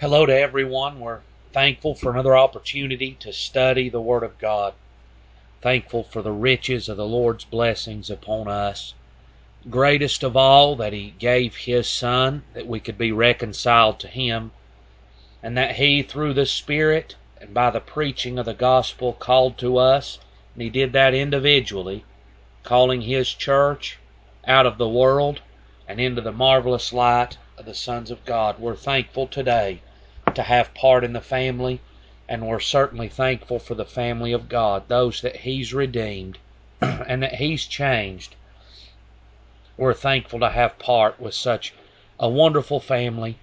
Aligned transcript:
Hello 0.00 0.24
to 0.26 0.32
everyone. 0.32 1.00
We're 1.00 1.22
thankful 1.52 1.96
for 1.96 2.12
another 2.12 2.36
opportunity 2.36 3.16
to 3.18 3.32
study 3.32 3.88
the 3.88 4.00
Word 4.00 4.22
of 4.22 4.38
God. 4.38 4.74
Thankful 5.60 6.04
for 6.04 6.22
the 6.22 6.30
riches 6.30 6.88
of 6.88 6.96
the 6.96 7.04
Lord's 7.04 7.44
blessings 7.44 8.08
upon 8.08 8.46
us. 8.46 8.94
Greatest 9.68 10.22
of 10.22 10.36
all, 10.36 10.76
that 10.76 10.92
He 10.92 11.14
gave 11.18 11.56
His 11.56 11.90
Son 11.90 12.44
that 12.54 12.68
we 12.68 12.78
could 12.78 12.96
be 12.96 13.10
reconciled 13.10 13.98
to 13.98 14.06
Him, 14.06 14.52
and 15.42 15.58
that 15.58 15.74
He, 15.74 16.04
through 16.04 16.32
the 16.32 16.46
Spirit 16.46 17.16
and 17.40 17.52
by 17.52 17.68
the 17.68 17.80
preaching 17.80 18.38
of 18.38 18.46
the 18.46 18.54
gospel, 18.54 19.14
called 19.14 19.58
to 19.58 19.78
us, 19.78 20.20
and 20.54 20.62
He 20.62 20.70
did 20.70 20.92
that 20.92 21.12
individually, 21.12 22.04
calling 22.62 23.00
His 23.00 23.34
church 23.34 23.98
out 24.46 24.64
of 24.64 24.78
the 24.78 24.88
world 24.88 25.40
and 25.88 25.98
into 26.00 26.20
the 26.20 26.30
marvelous 26.30 26.92
light 26.92 27.36
of 27.56 27.66
the 27.66 27.74
sons 27.74 28.12
of 28.12 28.24
God. 28.24 28.60
We're 28.60 28.76
thankful 28.76 29.26
today 29.26 29.80
to 30.38 30.44
have 30.44 30.72
part 30.72 31.02
in 31.02 31.14
the 31.14 31.20
family, 31.20 31.80
and 32.28 32.46
we're 32.46 32.60
certainly 32.60 33.08
thankful 33.08 33.58
for 33.58 33.74
the 33.74 33.84
family 33.84 34.30
of 34.30 34.48
God, 34.48 34.84
those 34.86 35.20
that 35.20 35.38
He's 35.38 35.74
redeemed 35.74 36.38
and 36.80 37.24
that 37.24 37.34
He's 37.34 37.66
changed. 37.66 38.36
We're 39.76 39.94
thankful 39.94 40.38
to 40.38 40.50
have 40.50 40.78
part 40.78 41.18
with 41.18 41.34
such 41.34 41.74
a 42.20 42.28
wonderful 42.28 42.78
family. 42.78 43.36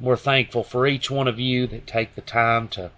We're 0.00 0.16
thankful 0.16 0.64
for 0.64 0.88
each 0.88 1.08
one 1.08 1.28
of 1.28 1.38
you 1.38 1.68
that 1.68 1.86
take 1.86 2.16
the 2.16 2.20
time 2.20 2.66
to 2.70 2.90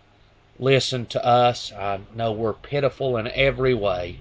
listen 0.58 1.05
to 1.05 1.22
us. 1.22 1.70
I 1.74 2.00
know 2.14 2.32
we're 2.32 2.55
pitiful 2.55 3.18
in 3.18 3.28
every 3.28 3.74
way 3.74 4.20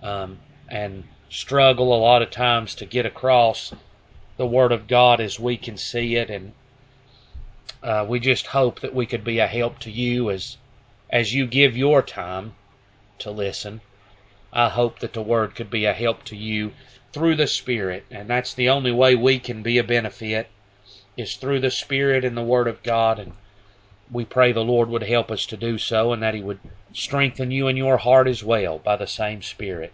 um, 0.00 0.38
and 0.68 1.02
struggle 1.28 1.92
a 1.92 1.98
lot 1.98 2.22
of 2.22 2.30
times 2.30 2.76
to 2.76 2.86
get 2.86 3.04
across 3.04 3.74
the 4.36 4.46
Word 4.46 4.70
of 4.70 4.86
God 4.86 5.20
as 5.20 5.40
we 5.40 5.56
can 5.56 5.76
see 5.76 6.14
it, 6.14 6.30
and 6.30 6.52
uh, 7.82 8.04
we 8.08 8.18
just 8.20 8.48
hope 8.48 8.80
that 8.80 8.94
we 8.94 9.06
could 9.06 9.24
be 9.24 9.38
a 9.38 9.46
help 9.46 9.78
to 9.80 9.90
you 9.90 10.30
as 10.30 10.56
as 11.10 11.34
you 11.34 11.46
give 11.46 11.76
your 11.76 12.02
time 12.02 12.54
to 13.18 13.30
listen. 13.30 13.80
I 14.52 14.68
hope 14.68 14.98
that 14.98 15.12
the 15.12 15.22
word 15.22 15.54
could 15.54 15.70
be 15.70 15.84
a 15.84 15.92
help 15.92 16.24
to 16.24 16.36
you 16.36 16.72
through 17.12 17.36
the 17.36 17.46
Spirit, 17.46 18.04
and 18.10 18.28
that's 18.28 18.52
the 18.52 18.68
only 18.68 18.92
way 18.92 19.14
we 19.14 19.38
can 19.38 19.62
be 19.62 19.78
a 19.78 19.84
benefit 19.84 20.48
is 21.16 21.36
through 21.36 21.60
the 21.60 21.70
Spirit 21.70 22.24
and 22.24 22.36
the 22.36 22.42
Word 22.42 22.68
of 22.68 22.82
God. 22.82 23.18
And 23.18 23.32
we 24.10 24.24
pray 24.24 24.52
the 24.52 24.64
Lord 24.64 24.88
would 24.88 25.02
help 25.02 25.30
us 25.30 25.46
to 25.46 25.56
do 25.56 25.78
so, 25.78 26.12
and 26.12 26.22
that 26.22 26.34
He 26.34 26.42
would 26.42 26.60
strengthen 26.92 27.50
you 27.50 27.68
in 27.68 27.76
your 27.76 27.98
heart 27.98 28.28
as 28.28 28.44
well 28.44 28.78
by 28.78 28.96
the 28.96 29.06
same 29.06 29.42
Spirit. 29.42 29.92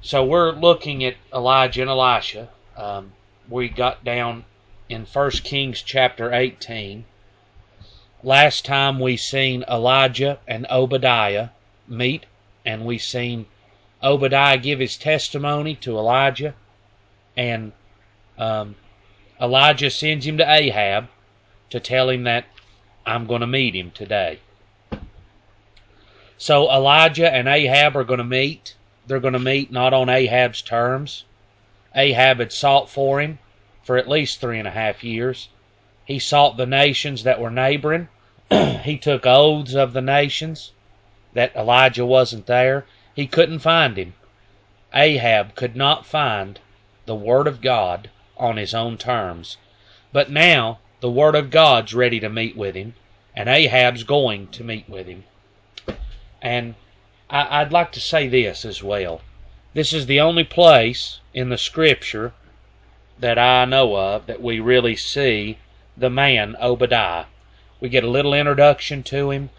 So 0.00 0.24
we're 0.24 0.52
looking 0.52 1.04
at 1.04 1.16
Elijah 1.32 1.82
and 1.82 1.90
Elisha. 1.90 2.48
Um, 2.76 3.12
we 3.48 3.68
got 3.68 4.04
down 4.04 4.44
in 4.88 5.06
1 5.06 5.30
Kings 5.42 5.82
chapter 5.82 6.32
18. 6.32 7.04
Last 8.22 8.64
time 8.64 9.00
we 9.00 9.16
seen 9.16 9.64
Elijah 9.68 10.38
and 10.46 10.66
Obadiah 10.70 11.50
meet, 11.88 12.26
and 12.64 12.84
we 12.84 12.98
seen 12.98 13.46
Obadiah 14.02 14.58
give 14.58 14.80
his 14.80 14.96
testimony 14.96 15.74
to 15.76 15.96
Elijah, 15.96 16.54
and 17.36 17.72
um, 18.38 18.76
Elijah 19.40 19.90
sends 19.90 20.26
him 20.26 20.38
to 20.38 20.50
Ahab 20.50 21.08
to 21.70 21.80
tell 21.80 22.10
him 22.10 22.24
that 22.24 22.44
I'm 23.06 23.26
going 23.26 23.40
to 23.40 23.46
meet 23.46 23.74
him 23.74 23.90
today. 23.90 24.40
So 26.36 26.70
Elijah 26.70 27.32
and 27.32 27.48
Ahab 27.48 27.96
are 27.96 28.04
going 28.04 28.18
to 28.18 28.24
meet. 28.24 28.74
They're 29.06 29.20
going 29.20 29.32
to 29.34 29.38
meet 29.38 29.70
not 29.70 29.94
on 29.94 30.08
Ahab's 30.08 30.62
terms. 30.62 31.24
Ahab 31.94 32.38
had 32.38 32.52
sought 32.52 32.90
for 32.90 33.20
him 33.20 33.38
for 33.84 33.96
at 33.98 34.08
least 34.08 34.40
three 34.40 34.58
and 34.58 34.66
a 34.66 34.72
half 34.72 35.04
years. 35.04 35.48
He 36.04 36.18
sought 36.18 36.56
the 36.56 36.66
nations 36.66 37.22
that 37.22 37.40
were 37.40 37.50
neighboring. 37.50 38.08
he 38.82 38.98
took 38.98 39.26
oaths 39.26 39.74
of 39.74 39.92
the 39.92 40.02
nations 40.02 40.72
that 41.34 41.54
Elijah 41.54 42.06
wasn't 42.06 42.46
there. 42.46 42.86
He 43.14 43.26
couldn't 43.26 43.60
find 43.60 43.96
him. 43.96 44.14
Ahab 44.94 45.54
could 45.54 45.76
not 45.76 46.06
find 46.06 46.60
the 47.06 47.14
Word 47.14 47.46
of 47.46 47.60
God 47.60 48.10
on 48.36 48.56
his 48.56 48.74
own 48.74 48.96
terms. 48.96 49.56
But 50.12 50.30
now 50.30 50.78
the 51.00 51.10
Word 51.10 51.34
of 51.34 51.50
God's 51.50 51.92
ready 51.92 52.20
to 52.20 52.28
meet 52.28 52.56
with 52.56 52.74
him, 52.74 52.94
and 53.36 53.48
Ahab's 53.48 54.04
going 54.04 54.48
to 54.48 54.64
meet 54.64 54.88
with 54.88 55.06
him. 55.06 55.24
And 56.40 56.76
I, 57.28 57.62
would 57.62 57.72
like 57.72 57.92
to 57.92 58.00
say 58.00 58.28
this 58.28 58.64
as 58.64 58.82
well. 58.82 59.20
This 59.72 59.92
is 59.92 60.06
the 60.06 60.20
only 60.20 60.44
place 60.44 61.20
in 61.32 61.48
the 61.48 61.58
Scripture 61.58 62.32
that 63.18 63.38
I 63.38 63.64
know 63.64 63.96
of 63.96 64.26
that 64.26 64.42
we 64.42 64.58
really 64.58 64.96
see 64.96 65.58
the 65.96 66.10
man 66.10 66.56
Obadiah. 66.60 67.26
We 67.80 67.88
get 67.88 68.04
a 68.04 68.10
little 68.10 68.34
introduction 68.34 69.02
to 69.04 69.30
him, 69.30 69.50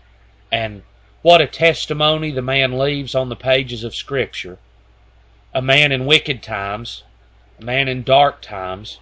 and 0.51 0.83
what 1.21 1.41
a 1.41 1.47
testimony 1.47 2.31
the 2.31 2.41
man 2.41 2.77
leaves 2.77 3.16
on 3.16 3.29
the 3.29 3.35
pages 3.35 3.83
of 3.83 3.95
Scripture. 3.95 4.57
A 5.53 5.61
man 5.61 5.91
in 5.91 6.05
wicked 6.05 6.43
times, 6.43 7.03
a 7.59 7.63
man 7.63 7.88
in 7.88 8.03
dark 8.03 8.41
times, 8.41 8.99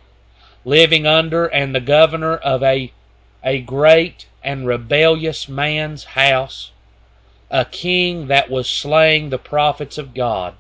living 0.64 1.08
under 1.08 1.48
and 1.48 1.74
the 1.74 1.82
governor 1.82 2.36
of 2.38 2.62
a, 2.62 2.94
a 3.44 3.60
great 3.60 4.28
and 4.44 4.68
rebellious 4.68 5.50
man's 5.50 6.04
house, 6.04 6.72
a 7.50 7.66
king 7.66 8.28
that 8.28 8.50
was 8.50 8.70
slaying 8.70 9.30
the 9.30 9.40
prophets 9.40 9.98
of 9.98 10.14
God. 10.14 10.54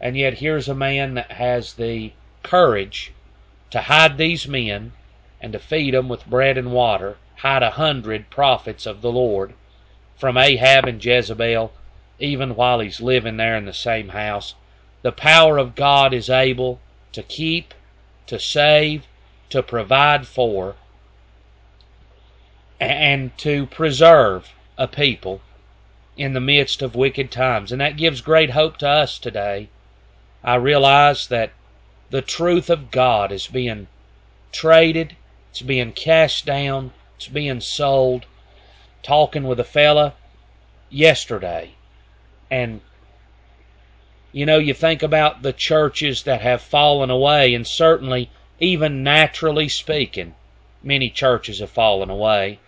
And 0.00 0.16
yet 0.16 0.38
here's 0.38 0.68
a 0.68 0.74
man 0.74 1.14
that 1.14 1.32
has 1.32 1.74
the 1.74 2.12
courage 2.42 3.12
to 3.70 3.82
hide 3.82 4.18
these 4.18 4.48
men 4.48 4.92
and 5.40 5.52
to 5.52 5.58
feed 5.58 5.94
them 5.94 6.08
with 6.08 6.26
bread 6.26 6.58
and 6.58 6.72
water, 6.72 7.16
hide 7.36 7.62
a 7.62 7.70
hundred 7.70 8.28
prophets 8.30 8.86
of 8.86 9.00
the 9.00 9.12
Lord 9.12 9.54
from 10.16 10.36
Ahab 10.36 10.86
and 10.86 11.02
Jezebel, 11.02 11.72
even 12.18 12.54
while 12.54 12.80
he's 12.80 13.00
living 13.00 13.38
there 13.38 13.56
in 13.56 13.64
the 13.64 13.72
same 13.72 14.10
house. 14.10 14.54
The 15.02 15.12
power 15.12 15.56
of 15.56 15.74
God 15.74 16.12
is 16.12 16.28
able 16.28 16.80
to 17.12 17.22
keep, 17.22 17.72
to 18.26 18.38
save, 18.38 19.06
to 19.48 19.62
provide 19.62 20.26
for, 20.26 20.76
and 22.78 23.36
to 23.38 23.66
preserve 23.66 24.52
a 24.76 24.86
people 24.86 25.40
in 26.16 26.34
the 26.34 26.40
midst 26.40 26.82
of 26.82 26.94
wicked 26.94 27.30
times. 27.30 27.72
And 27.72 27.80
that 27.80 27.96
gives 27.96 28.20
great 28.20 28.50
hope 28.50 28.76
to 28.78 28.88
us 28.88 29.18
today. 29.18 29.68
I 30.44 30.56
realize 30.56 31.28
that 31.28 31.52
the 32.10 32.22
truth 32.22 32.68
of 32.68 32.90
God 32.90 33.32
is 33.32 33.46
being 33.46 33.86
traded, 34.52 35.16
it's 35.50 35.62
being 35.62 35.92
cashed 35.92 36.44
down, 36.44 36.92
it's 37.16 37.28
being 37.28 37.60
sold. 37.60 38.26
Talking 39.02 39.44
with 39.44 39.58
a 39.58 39.64
fella 39.64 40.14
yesterday, 40.90 41.70
and 42.50 42.82
you 44.32 44.44
know, 44.44 44.58
you 44.58 44.74
think 44.74 45.02
about 45.02 45.42
the 45.42 45.52
churches 45.52 46.24
that 46.24 46.42
have 46.42 46.60
fallen 46.60 47.10
away, 47.10 47.54
and 47.54 47.66
certainly, 47.66 48.30
even 48.60 49.02
naturally 49.02 49.68
speaking, 49.68 50.34
many 50.82 51.08
churches 51.10 51.60
have 51.60 51.70
fallen 51.70 52.10
away. 52.10 52.58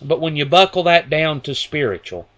But 0.00 0.20
when 0.20 0.36
you 0.36 0.44
buckle 0.44 0.82
that 0.82 1.08
down 1.08 1.40
to 1.42 1.54
spiritual, 1.54 2.28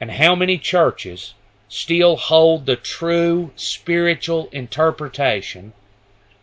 and 0.00 0.10
how 0.10 0.34
many 0.34 0.58
churches 0.58 1.34
still 1.68 2.16
hold 2.16 2.64
the 2.64 2.76
true 2.76 3.50
spiritual 3.54 4.48
interpretation 4.52 5.72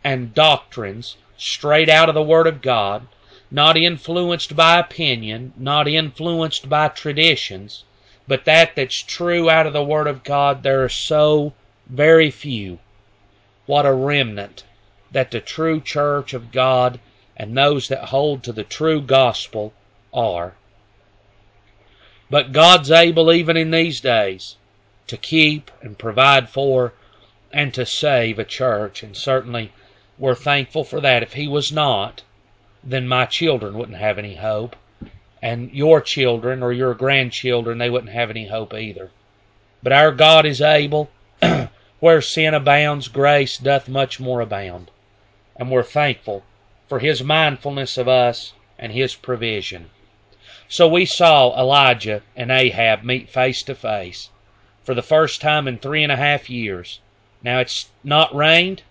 and 0.04 0.34
doctrines 0.34 1.16
straight 1.36 1.88
out 1.88 2.08
of 2.08 2.14
the 2.14 2.22
Word 2.22 2.46
of 2.46 2.62
God, 2.62 3.08
not 3.50 3.76
influenced 3.76 4.54
by 4.54 4.78
opinion, 4.78 5.52
not 5.56 5.88
influenced 5.88 6.68
by 6.68 6.88
traditions, 6.88 7.82
but 8.28 8.44
that 8.44 8.76
that's 8.76 9.02
true 9.02 9.50
out 9.50 9.66
of 9.66 9.72
the 9.72 9.82
Word 9.82 10.06
of 10.06 10.22
God, 10.22 10.62
there 10.62 10.84
are 10.84 10.88
so 10.88 11.52
very 11.86 12.30
few. 12.30 12.78
What 13.66 13.84
a 13.84 13.92
remnant 13.92 14.62
that 15.10 15.32
the 15.32 15.40
true 15.40 15.80
church 15.80 16.34
of 16.34 16.52
God 16.52 17.00
and 17.36 17.56
those 17.56 17.88
that 17.88 18.06
hold 18.06 18.44
to 18.44 18.52
the 18.52 18.64
true 18.64 19.00
gospel 19.00 19.72
are. 20.14 20.54
But 22.30 22.52
God's 22.52 22.90
able 22.90 23.32
even 23.32 23.56
in 23.56 23.70
these 23.72 24.00
days 24.00 24.56
to 25.06 25.16
keep 25.16 25.70
and 25.80 25.98
provide 25.98 26.48
for 26.48 26.92
and 27.52 27.72
to 27.72 27.86
save 27.86 28.38
a 28.38 28.44
church. 28.44 29.02
And 29.02 29.16
certainly 29.16 29.72
we're 30.18 30.34
thankful 30.34 30.82
for 30.82 31.00
that. 31.00 31.22
If 31.22 31.34
He 31.34 31.46
was 31.46 31.70
not, 31.70 32.22
then 32.82 33.06
my 33.06 33.24
children 33.24 33.74
wouldn't 33.74 33.98
have 33.98 34.18
any 34.18 34.34
hope. 34.34 34.74
And 35.40 35.70
your 35.72 36.00
children 36.00 36.62
or 36.62 36.72
your 36.72 36.94
grandchildren, 36.94 37.78
they 37.78 37.90
wouldn't 37.90 38.12
have 38.12 38.30
any 38.30 38.48
hope 38.48 38.74
either. 38.74 39.10
But 39.82 39.92
our 39.92 40.10
God 40.10 40.44
is 40.44 40.60
able. 40.60 41.10
Where 42.00 42.20
sin 42.20 42.52
abounds, 42.52 43.08
grace 43.08 43.58
doth 43.58 43.88
much 43.88 44.18
more 44.18 44.40
abound. 44.40 44.90
And 45.54 45.70
we're 45.70 45.82
thankful 45.82 46.42
for 46.88 46.98
His 46.98 47.22
mindfulness 47.22 47.96
of 47.96 48.08
us 48.08 48.54
and 48.78 48.92
His 48.92 49.14
provision. 49.14 49.90
So 50.68 50.88
we 50.88 51.04
saw 51.04 51.58
Elijah 51.58 52.22
and 52.34 52.50
Ahab 52.50 53.04
meet 53.04 53.30
face 53.30 53.62
to 53.62 53.74
face 53.74 54.30
for 54.86 54.94
the 54.94 55.02
first 55.02 55.40
time 55.40 55.66
in 55.66 55.76
three 55.76 56.04
and 56.04 56.12
a 56.12 56.16
half 56.16 56.48
years. 56.48 57.00
Now 57.42 57.58
it's 57.58 57.90
not 58.04 58.34
rained. 58.34 58.82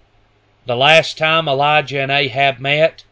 The 0.66 0.76
last 0.76 1.18
time 1.18 1.48
Elijah 1.48 2.02
and 2.02 2.12
Ahab 2.12 2.60
met, 2.60 3.06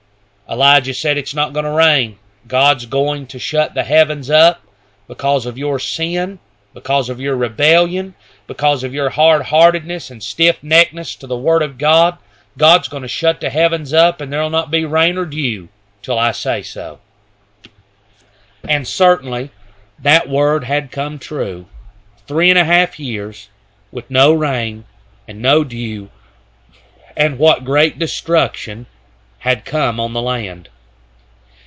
Elijah 0.49 0.93
said 0.93 1.17
it's 1.17 1.33
not 1.33 1.53
going 1.53 1.63
to 1.63 1.71
rain. 1.71 2.19
God's 2.45 2.85
going 2.85 3.25
to 3.27 3.39
shut 3.39 3.73
the 3.73 3.85
heavens 3.85 4.29
up 4.29 4.61
because 5.07 5.45
of 5.45 5.57
your 5.57 5.79
sin, 5.79 6.39
because 6.73 7.07
of 7.07 7.21
your 7.21 7.37
rebellion, 7.37 8.15
because 8.47 8.83
of 8.83 8.93
your 8.93 9.11
hard 9.11 9.43
heartedness 9.43 10.11
and 10.11 10.21
stiff 10.21 10.59
neckedness 10.61 11.17
to 11.19 11.27
the 11.27 11.37
Word 11.37 11.63
of 11.63 11.77
God. 11.77 12.17
God's 12.57 12.89
going 12.89 13.03
to 13.03 13.07
shut 13.07 13.39
the 13.39 13.49
heavens 13.49 13.93
up 13.93 14.19
and 14.19 14.31
there'll 14.31 14.49
not 14.49 14.69
be 14.69 14.83
rain 14.83 15.17
or 15.17 15.25
dew 15.25 15.69
till 16.01 16.19
I 16.19 16.33
say 16.33 16.61
so. 16.61 16.99
And 18.67 18.85
certainly 18.85 19.51
that 19.99 20.27
word 20.27 20.65
had 20.65 20.91
come 20.91 21.17
true. 21.17 21.67
Three 22.27 22.49
and 22.49 22.59
a 22.59 22.63
half 22.63 22.99
years 22.99 23.49
with 23.91 24.09
no 24.09 24.33
rain 24.33 24.85
and 25.27 25.41
no 25.41 25.63
dew, 25.63 26.09
and 27.15 27.37
what 27.37 27.65
great 27.65 27.99
destruction 27.99 28.85
had 29.39 29.65
come 29.65 29.99
on 29.99 30.13
the 30.13 30.21
land. 30.21 30.69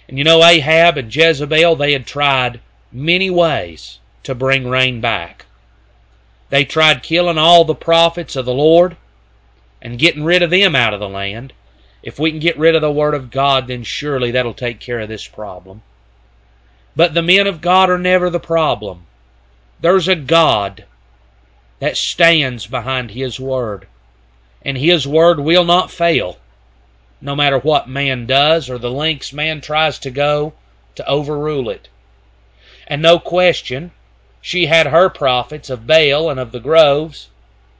And 0.08 0.18
you 0.18 0.24
know, 0.24 0.42
Ahab 0.42 0.96
and 0.96 1.14
Jezebel, 1.14 1.76
they 1.76 1.92
had 1.92 2.06
tried 2.06 2.60
many 2.90 3.28
ways 3.28 3.98
to 4.22 4.34
bring 4.34 4.68
rain 4.68 5.00
back. 5.00 5.46
They 6.48 6.64
tried 6.64 7.02
killing 7.02 7.38
all 7.38 7.64
the 7.64 7.74
prophets 7.74 8.36
of 8.36 8.44
the 8.44 8.54
Lord 8.54 8.96
and 9.82 9.98
getting 9.98 10.24
rid 10.24 10.42
of 10.42 10.50
them 10.50 10.74
out 10.74 10.94
of 10.94 11.00
the 11.00 11.08
land. 11.08 11.52
If 12.02 12.18
we 12.18 12.30
can 12.30 12.40
get 12.40 12.58
rid 12.58 12.74
of 12.74 12.82
the 12.82 12.90
Word 12.90 13.14
of 13.14 13.30
God, 13.30 13.66
then 13.66 13.82
surely 13.82 14.30
that'll 14.30 14.54
take 14.54 14.80
care 14.80 15.00
of 15.00 15.08
this 15.08 15.26
problem. 15.26 15.82
But 16.94 17.14
the 17.14 17.22
men 17.22 17.46
of 17.46 17.60
God 17.60 17.90
are 17.90 17.98
never 17.98 18.30
the 18.30 18.40
problem. 18.40 19.05
There's 19.78 20.08
a 20.08 20.16
God 20.16 20.84
that 21.80 21.98
stands 21.98 22.66
behind 22.66 23.10
His 23.10 23.38
Word, 23.38 23.86
and 24.62 24.78
His 24.78 25.06
Word 25.06 25.38
will 25.38 25.64
not 25.64 25.90
fail, 25.90 26.38
no 27.20 27.36
matter 27.36 27.58
what 27.58 27.86
man 27.86 28.24
does 28.24 28.70
or 28.70 28.78
the 28.78 28.90
lengths 28.90 29.34
man 29.34 29.60
tries 29.60 29.98
to 29.98 30.10
go 30.10 30.54
to 30.94 31.06
overrule 31.06 31.68
it. 31.68 31.88
And 32.86 33.02
no 33.02 33.18
question, 33.18 33.92
she 34.40 34.66
had 34.66 34.86
her 34.86 35.10
prophets 35.10 35.68
of 35.68 35.86
Baal 35.86 36.30
and 36.30 36.40
of 36.40 36.52
the 36.52 36.60
groves, 36.60 37.28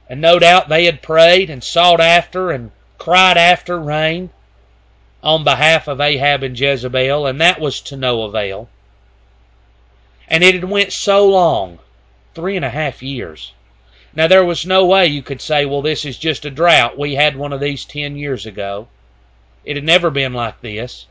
and 0.07 0.21
no 0.21 0.37
doubt 0.37 0.69
they 0.69 0.85
had 0.85 1.01
prayed 1.01 1.49
and 1.49 1.63
sought 1.63 1.99
after 1.99 2.51
and 2.51 2.71
cried 2.99 3.37
after 3.37 3.79
rain 3.79 4.29
on 5.23 5.43
behalf 5.43 5.87
of 5.87 5.99
Ahab 5.99 6.43
and 6.43 6.57
Jezebel, 6.57 7.25
and 7.25 7.41
that 7.41 7.59
was 7.59 7.81
to 7.81 7.97
no 7.97 8.21
avail. 8.21 8.69
And 10.27 10.43
it 10.43 10.53
had 10.53 10.65
went 10.65 10.93
so 10.93 11.27
long, 11.27 11.79
three 12.37 12.55
and 12.55 12.63
a 12.63 12.69
half 12.69 13.01
years. 13.01 13.53
Now 14.13 14.27
there 14.27 14.45
was 14.45 14.63
no 14.63 14.85
way 14.85 15.07
you 15.07 15.23
could 15.23 15.41
say, 15.41 15.65
well, 15.65 15.81
this 15.81 16.05
is 16.05 16.19
just 16.19 16.45
a 16.45 16.51
drought. 16.51 16.95
We 16.95 17.15
had 17.15 17.35
one 17.35 17.51
of 17.51 17.59
these 17.59 17.83
ten 17.83 18.15
years 18.15 18.45
ago. 18.45 18.89
It 19.65 19.75
had 19.75 19.83
never 19.83 20.11
been 20.11 20.33
like 20.33 20.61
this, 20.61 21.07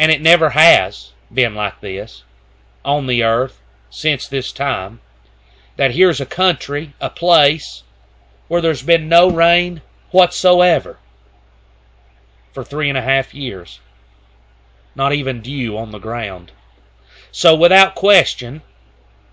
and 0.00 0.10
it 0.10 0.20
never 0.20 0.50
has 0.50 1.12
been 1.32 1.54
like 1.54 1.80
this 1.80 2.24
on 2.84 3.06
the 3.06 3.22
earth 3.22 3.60
since 3.88 4.26
this 4.26 4.50
time. 4.50 4.98
That 5.76 5.92
here's 5.92 6.20
a 6.20 6.26
country, 6.26 6.92
a 7.00 7.08
place, 7.08 7.84
where 8.48 8.60
there's 8.60 8.82
been 8.82 9.08
no 9.08 9.30
rain 9.30 9.80
whatsoever 10.10 10.98
for 12.52 12.64
three 12.64 12.88
and 12.88 12.98
a 12.98 13.02
half 13.02 13.32
years. 13.32 13.78
Not 14.96 15.12
even 15.12 15.40
dew 15.40 15.78
on 15.78 15.92
the 15.92 16.00
ground. 16.00 16.50
So, 17.30 17.54
without 17.54 17.94
question, 17.94 18.62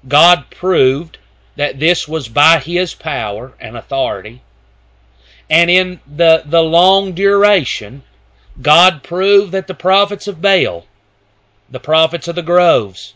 God 0.07 0.45
proved 0.51 1.17
that 1.55 1.79
this 1.79 2.07
was 2.07 2.27
by 2.27 2.59
His 2.59 2.93
power 2.93 3.53
and 3.59 3.75
authority. 3.75 4.41
And 5.49 5.69
in 5.69 5.99
the, 6.05 6.43
the 6.45 6.61
long 6.61 7.13
duration, 7.13 8.03
God 8.61 9.03
proved 9.03 9.51
that 9.51 9.67
the 9.67 9.73
prophets 9.73 10.27
of 10.27 10.41
Baal, 10.41 10.85
the 11.69 11.79
prophets 11.79 12.27
of 12.27 12.35
the 12.35 12.41
groves, 12.41 13.13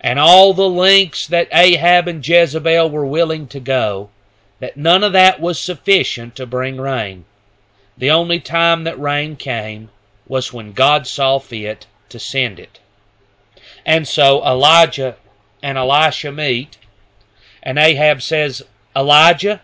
and 0.00 0.18
all 0.18 0.54
the 0.54 0.68
lengths 0.68 1.26
that 1.26 1.48
Ahab 1.52 2.08
and 2.08 2.26
Jezebel 2.26 2.88
were 2.90 3.06
willing 3.06 3.46
to 3.48 3.60
go, 3.60 4.10
that 4.60 4.76
none 4.76 5.04
of 5.04 5.12
that 5.12 5.40
was 5.40 5.60
sufficient 5.60 6.36
to 6.36 6.46
bring 6.46 6.80
rain. 6.80 7.24
The 7.96 8.10
only 8.10 8.40
time 8.40 8.84
that 8.84 8.98
rain 8.98 9.36
came 9.36 9.90
was 10.26 10.52
when 10.52 10.72
God 10.72 11.06
saw 11.06 11.38
fit 11.38 11.86
to 12.08 12.18
send 12.18 12.60
it. 12.60 12.78
And 13.84 14.06
so 14.06 14.44
Elijah 14.44 15.16
and 15.62 15.76
Elisha 15.78 16.32
meet, 16.32 16.78
and 17.62 17.78
Ahab 17.78 18.22
says, 18.22 18.62
Elijah? 18.94 19.60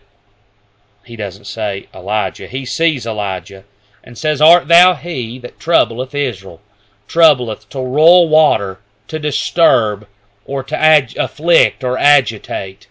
He 1.05 1.17
doesn't 1.17 1.47
say 1.47 1.89
Elijah. 1.95 2.47
He 2.47 2.65
sees 2.65 3.07
Elijah 3.07 3.65
and 4.03 4.17
says, 4.17 4.41
Art 4.41 4.69
thou 4.69 4.95
he 4.95 5.39
that 5.39 5.61
troubleth 5.61 6.15
Israel? 6.15 6.61
Troubleth 7.07 7.69
to 7.71 7.81
roll 7.81 8.29
water, 8.29 8.79
to 9.09 9.19
disturb, 9.19 10.07
or 10.45 10.63
to 10.63 10.77
ag- 10.77 11.17
afflict 11.17 11.85
or 11.85 11.99
agitate. 11.99 12.87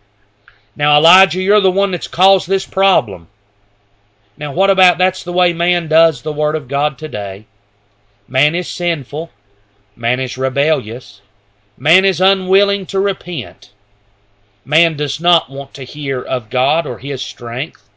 Now, 0.75 0.97
Elijah, 0.97 1.41
you're 1.41 1.59
the 1.59 1.71
one 1.71 1.91
that's 1.91 2.07
caused 2.07 2.47
this 2.47 2.65
problem. 2.65 3.27
Now, 4.37 4.51
what 4.51 4.69
about 4.69 4.97
that's 4.97 5.23
the 5.23 5.33
way 5.33 5.53
man 5.53 5.87
does 5.87 6.21
the 6.21 6.33
Word 6.33 6.55
of 6.55 6.67
God 6.67 6.97
today? 6.97 7.45
Man 8.27 8.55
is 8.55 8.67
sinful. 8.67 9.31
Man 9.95 10.19
is 10.19 10.37
rebellious. 10.37 11.21
Man 11.77 12.05
is 12.05 12.21
unwilling 12.21 12.85
to 12.87 12.99
repent. 12.99 13.71
Man 14.63 14.95
does 14.95 15.19
not 15.19 15.49
want 15.49 15.73
to 15.73 15.83
hear 15.83 16.21
of 16.21 16.49
God 16.49 16.85
or 16.85 16.99
His 16.99 17.21
strength. 17.21 17.89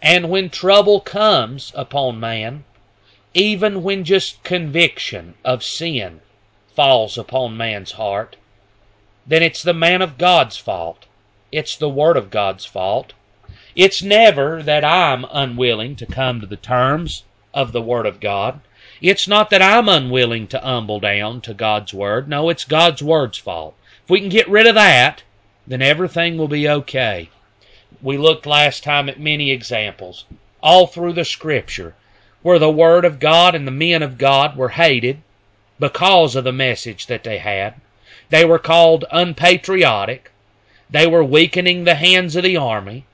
And 0.00 0.30
when 0.30 0.50
trouble 0.50 1.00
comes 1.00 1.72
upon 1.74 2.18
man, 2.18 2.64
even 3.34 3.82
when 3.82 4.02
just 4.02 4.42
conviction 4.42 5.34
of 5.44 5.62
sin 5.62 6.22
falls 6.74 7.18
upon 7.18 7.56
man's 7.56 7.92
heart, 7.92 8.36
then 9.26 9.42
it's 9.42 9.62
the 9.62 9.74
man 9.74 10.00
of 10.00 10.16
God's 10.16 10.56
fault. 10.56 11.04
It's 11.52 11.76
the 11.76 11.88
Word 11.88 12.16
of 12.16 12.30
God's 12.30 12.64
fault. 12.64 13.12
It's 13.74 14.02
never 14.02 14.62
that 14.62 14.84
I'm 14.84 15.26
unwilling 15.30 15.96
to 15.96 16.06
come 16.06 16.40
to 16.40 16.46
the 16.46 16.56
terms 16.56 17.24
of 17.52 17.72
the 17.72 17.82
Word 17.82 18.06
of 18.06 18.20
God. 18.20 18.60
It's 19.02 19.28
not 19.28 19.50
that 19.50 19.60
I'm 19.60 19.90
unwilling 19.90 20.46
to 20.48 20.58
humble 20.58 21.00
down 21.00 21.42
to 21.42 21.52
God's 21.52 21.92
Word. 21.92 22.28
No, 22.28 22.48
it's 22.48 22.64
God's 22.64 23.02
Word's 23.02 23.36
fault. 23.36 23.74
If 24.04 24.10
we 24.10 24.20
can 24.20 24.30
get 24.30 24.48
rid 24.48 24.66
of 24.66 24.74
that, 24.74 25.22
then 25.66 25.82
everything 25.82 26.38
will 26.38 26.48
be 26.48 26.66
okay. 26.66 27.28
We 28.00 28.16
looked 28.16 28.46
last 28.46 28.82
time 28.82 29.08
at 29.10 29.20
many 29.20 29.50
examples, 29.50 30.24
all 30.62 30.86
through 30.86 31.12
the 31.12 31.26
Scripture, 31.26 31.94
where 32.40 32.58
the 32.58 32.70
Word 32.70 33.04
of 33.04 33.20
God 33.20 33.54
and 33.54 33.66
the 33.66 33.70
men 33.70 34.02
of 34.02 34.16
God 34.16 34.56
were 34.56 34.70
hated 34.70 35.18
because 35.78 36.34
of 36.34 36.44
the 36.44 36.52
message 36.52 37.06
that 37.06 37.22
they 37.22 37.36
had. 37.36 37.74
They 38.30 38.46
were 38.46 38.58
called 38.58 39.04
unpatriotic. 39.10 40.30
They 40.88 41.06
were 41.06 41.22
weakening 41.22 41.84
the 41.84 41.96
hands 41.96 42.34
of 42.34 42.44
the 42.44 42.56
army. 42.56 43.04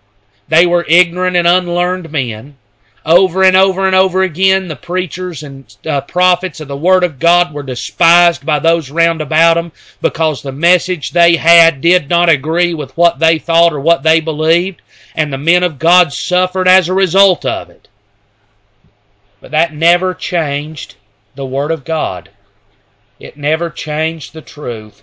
They 0.49 0.65
were 0.65 0.87
ignorant 0.89 1.37
and 1.37 1.49
unlearned 1.49 2.12
men. 2.12 2.57
Over 3.04 3.42
and 3.42 3.56
over 3.56 3.85
and 3.85 3.97
over 3.97 4.23
again, 4.23 4.68
the 4.68 4.76
preachers 4.76 5.42
and 5.42 5.76
uh, 5.85 6.02
prophets 6.02 6.61
of 6.61 6.68
the 6.68 6.76
Word 6.76 7.02
of 7.02 7.18
God 7.18 7.52
were 7.52 7.64
despised 7.64 8.47
by 8.47 8.61
those 8.61 8.92
round 8.92 9.21
about 9.21 9.54
them 9.54 9.73
because 10.00 10.42
the 10.42 10.52
message 10.52 11.11
they 11.11 11.35
had 11.35 11.80
did 11.80 12.09
not 12.09 12.28
agree 12.28 12.75
with 12.75 12.97
what 12.97 13.18
they 13.18 13.40
thought 13.40 13.73
or 13.73 13.80
what 13.80 14.04
they 14.04 14.21
believed, 14.21 14.82
and 15.16 15.32
the 15.32 15.38
men 15.38 15.64
of 15.64 15.80
God 15.80 16.12
suffered 16.12 16.68
as 16.68 16.88
a 16.88 16.94
result 16.94 17.44
of 17.44 17.71
it. 17.71 17.88
But 19.40 19.50
that 19.50 19.75
never 19.75 20.14
changed 20.14 20.94
the 21.35 21.47
Word 21.47 21.73
of 21.73 21.85
God. 21.85 22.30
It 23.18 23.37
never 23.37 23.68
changed 23.68 24.32
the 24.32 24.42
truth. 24.42 25.02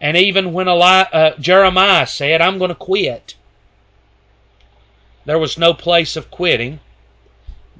And 0.00 0.16
even 0.16 0.54
when 0.54 0.68
Eli- 0.68 1.08
uh, 1.12 1.36
Jeremiah 1.38 2.06
said, 2.06 2.40
I'm 2.40 2.56
going 2.56 2.70
to 2.70 2.74
quit, 2.74 3.34
there 5.26 5.38
was 5.38 5.58
no 5.58 5.74
place 5.74 6.16
of 6.16 6.30
quitting 6.30 6.80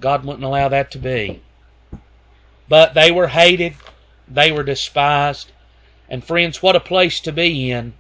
God 0.00 0.24
wouldn't 0.24 0.44
allow 0.44 0.68
that 0.68 0.90
to 0.92 0.98
be. 0.98 1.40
But 2.68 2.94
they 2.94 3.10
were 3.10 3.28
hated, 3.28 3.74
they 4.26 4.50
were 4.50 4.62
despised. 4.62 5.52
And 6.08 6.24
friends, 6.24 6.62
what 6.62 6.76
a 6.76 6.80
place 6.80 7.20
to 7.20 7.32
be 7.32 7.70
in 7.70 7.94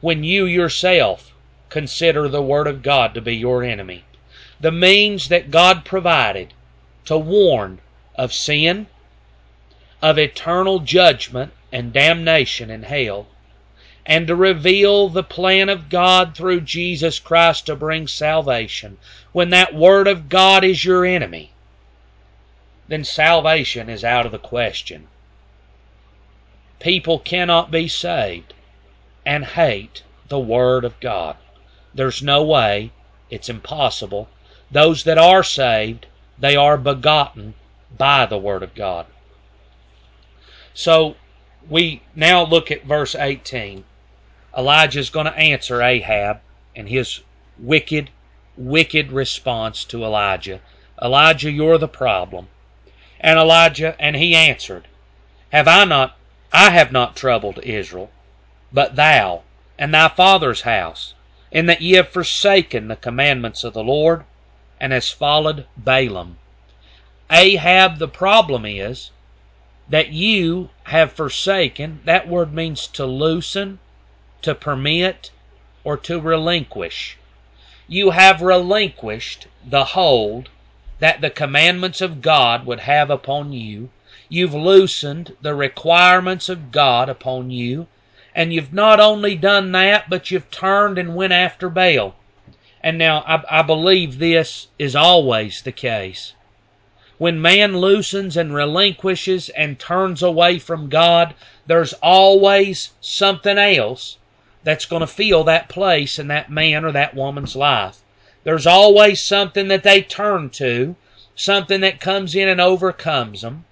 when 0.00 0.24
you 0.24 0.46
yourself 0.46 1.32
consider 1.68 2.28
the 2.28 2.42
Word 2.42 2.66
of 2.66 2.82
God 2.82 3.14
to 3.14 3.20
be 3.20 3.36
your 3.36 3.62
enemy. 3.62 4.04
The 4.60 4.72
means 4.72 5.28
that 5.28 5.50
God 5.50 5.84
provided 5.84 6.52
to 7.06 7.18
warn 7.18 7.80
of 8.14 8.32
sin, 8.32 8.86
of 10.00 10.18
eternal 10.18 10.80
judgment 10.80 11.52
and 11.72 11.92
damnation 11.92 12.70
in 12.70 12.82
hell, 12.82 13.26
and 14.04 14.26
to 14.26 14.34
reveal 14.34 15.08
the 15.08 15.22
plan 15.22 15.68
of 15.68 15.88
God 15.88 16.34
through 16.34 16.62
Jesus 16.62 17.18
Christ 17.18 17.66
to 17.66 17.76
bring 17.76 18.08
salvation, 18.08 18.98
when 19.32 19.50
that 19.50 19.74
Word 19.74 20.08
of 20.08 20.28
God 20.28 20.64
is 20.64 20.84
your 20.84 21.04
enemy, 21.04 21.52
then 22.88 23.04
salvation 23.04 23.88
is 23.88 24.04
out 24.04 24.26
of 24.26 24.32
the 24.32 24.38
question. 24.38 25.06
People 26.80 27.20
cannot 27.20 27.70
be 27.70 27.86
saved 27.86 28.54
and 29.24 29.44
hate 29.44 30.02
the 30.28 30.40
Word 30.40 30.84
of 30.84 30.98
God. 30.98 31.36
There's 31.94 32.22
no 32.22 32.42
way. 32.42 32.90
It's 33.30 33.48
impossible. 33.48 34.28
Those 34.70 35.04
that 35.04 35.18
are 35.18 35.44
saved, 35.44 36.06
they 36.38 36.56
are 36.56 36.76
begotten 36.76 37.54
by 37.96 38.26
the 38.26 38.38
Word 38.38 38.62
of 38.62 38.74
God. 38.74 39.06
So 40.74 41.14
we 41.68 42.02
now 42.16 42.44
look 42.44 42.70
at 42.70 42.84
verse 42.84 43.14
18. 43.14 43.84
Elijah 44.56 45.00
is 45.00 45.08
going 45.10 45.26
to 45.26 45.36
answer 45.36 45.82
Ahab 45.82 46.40
and 46.76 46.88
his 46.88 47.20
wicked, 47.58 48.10
wicked 48.56 49.10
response 49.10 49.84
to 49.84 50.04
Elijah. 50.04 50.60
Elijah, 51.00 51.50
you're 51.50 51.78
the 51.78 51.88
problem. 51.88 52.48
And 53.20 53.38
Elijah, 53.38 53.96
and 53.98 54.16
he 54.16 54.34
answered, 54.34 54.88
Have 55.50 55.68
I 55.68 55.84
not, 55.84 56.16
I 56.52 56.70
have 56.70 56.92
not 56.92 57.16
troubled 57.16 57.60
Israel, 57.62 58.10
but 58.72 58.96
thou, 58.96 59.42
and 59.78 59.94
thy 59.94 60.08
father's 60.08 60.62
house, 60.62 61.14
in 61.50 61.66
that 61.66 61.80
ye 61.80 61.92
have 61.92 62.08
forsaken 62.08 62.88
the 62.88 62.96
commandments 62.96 63.64
of 63.64 63.72
the 63.72 63.84
Lord, 63.84 64.24
and 64.78 64.92
has 64.92 65.10
followed 65.10 65.66
Baalim. 65.82 66.36
Ahab, 67.30 67.98
the 67.98 68.08
problem 68.08 68.66
is 68.66 69.12
that 69.88 70.08
you 70.08 70.70
have 70.84 71.12
forsaken, 71.12 72.00
that 72.04 72.28
word 72.28 72.52
means 72.52 72.86
to 72.88 73.06
loosen, 73.06 73.78
to 74.42 74.54
permit, 74.54 75.30
or 75.84 75.96
to 75.96 76.20
relinquish. 76.20 77.16
You 77.88 78.10
have 78.10 78.40
relinquished 78.40 79.46
the 79.64 79.84
hold 79.86 80.48
that 80.98 81.20
the 81.20 81.30
commandments 81.30 82.00
of 82.00 82.22
God 82.22 82.64
would 82.64 82.80
have 82.80 83.10
upon 83.10 83.52
you. 83.52 83.90
You've 84.28 84.54
loosened 84.54 85.36
the 85.42 85.54
requirements 85.54 86.48
of 86.48 86.70
God 86.70 87.08
upon 87.08 87.50
you. 87.50 87.88
And 88.34 88.52
you've 88.52 88.72
not 88.72 89.00
only 89.00 89.34
done 89.34 89.72
that, 89.72 90.08
but 90.08 90.30
you've 90.30 90.50
turned 90.50 90.98
and 90.98 91.14
went 91.14 91.32
after 91.32 91.68
Baal. 91.68 92.14
And 92.82 92.96
now 92.96 93.24
I, 93.26 93.58
I 93.58 93.62
believe 93.62 94.18
this 94.18 94.68
is 94.78 94.96
always 94.96 95.62
the 95.62 95.72
case. 95.72 96.32
When 97.18 97.42
man 97.42 97.76
loosens 97.76 98.36
and 98.36 98.54
relinquishes 98.54 99.48
and 99.50 99.78
turns 99.78 100.22
away 100.22 100.58
from 100.58 100.88
God, 100.88 101.34
there's 101.66 101.92
always 101.94 102.90
something 103.00 103.58
else 103.58 104.16
that's 104.64 104.84
going 104.84 105.00
to 105.00 105.06
fill 105.06 105.44
that 105.44 105.68
place 105.68 106.18
in 106.18 106.28
that 106.28 106.50
man 106.50 106.84
or 106.84 106.92
that 106.92 107.14
woman's 107.14 107.56
life. 107.56 107.98
There's 108.44 108.66
always 108.66 109.22
something 109.22 109.68
that 109.68 109.82
they 109.82 110.02
turn 110.02 110.50
to, 110.50 110.96
something 111.34 111.80
that 111.80 112.00
comes 112.00 112.34
in 112.34 112.48
and 112.48 112.60
overcomes 112.60 113.42
them. 113.42 113.64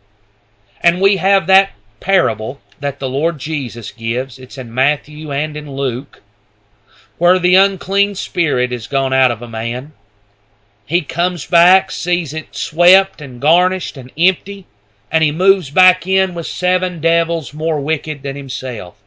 And 0.80 1.00
we 1.00 1.18
have 1.18 1.46
that 1.46 1.70
parable 2.00 2.60
that 2.80 2.98
the 2.98 3.08
Lord 3.08 3.38
Jesus 3.38 3.90
gives. 3.90 4.38
It's 4.38 4.56
in 4.58 4.72
Matthew 4.74 5.30
and 5.32 5.56
in 5.56 5.70
Luke, 5.70 6.22
where 7.18 7.38
the 7.38 7.54
unclean 7.54 8.14
spirit 8.14 8.72
is 8.72 8.86
gone 8.86 9.12
out 9.12 9.30
of 9.30 9.42
a 9.42 9.48
man. 9.48 9.92
He 10.86 11.02
comes 11.02 11.46
back, 11.46 11.90
sees 11.90 12.32
it 12.32 12.56
swept 12.56 13.20
and 13.20 13.40
garnished 13.40 13.96
and 13.96 14.10
empty, 14.16 14.66
and 15.12 15.22
he 15.22 15.32
moves 15.32 15.70
back 15.70 16.06
in 16.06 16.34
with 16.34 16.46
seven 16.46 17.00
devils 17.00 17.52
more 17.52 17.80
wicked 17.80 18.22
than 18.22 18.36
himself. 18.36 18.99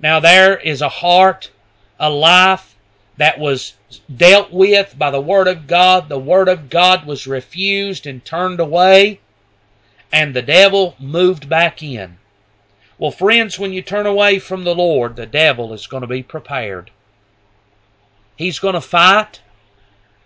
Now 0.00 0.20
there 0.20 0.58
is 0.58 0.82
a 0.82 0.88
heart, 0.88 1.50
a 1.98 2.10
life 2.10 2.76
that 3.16 3.38
was 3.38 3.74
dealt 4.14 4.52
with 4.52 4.94
by 4.98 5.10
the 5.10 5.20
Word 5.20 5.48
of 5.48 5.66
God. 5.66 6.08
The 6.08 6.18
Word 6.18 6.48
of 6.48 6.68
God 6.68 7.06
was 7.06 7.26
refused 7.26 8.06
and 8.06 8.24
turned 8.24 8.60
away, 8.60 9.20
and 10.12 10.34
the 10.34 10.42
devil 10.42 10.96
moved 10.98 11.48
back 11.48 11.82
in. 11.82 12.18
Well, 12.98 13.10
friends, 13.10 13.58
when 13.58 13.72
you 13.72 13.82
turn 13.82 14.06
away 14.06 14.38
from 14.38 14.64
the 14.64 14.74
Lord, 14.74 15.16
the 15.16 15.26
devil 15.26 15.72
is 15.72 15.86
going 15.86 16.02
to 16.02 16.06
be 16.06 16.22
prepared. 16.22 16.90
He's 18.36 18.58
going 18.58 18.74
to 18.74 18.80
fight. 18.80 19.40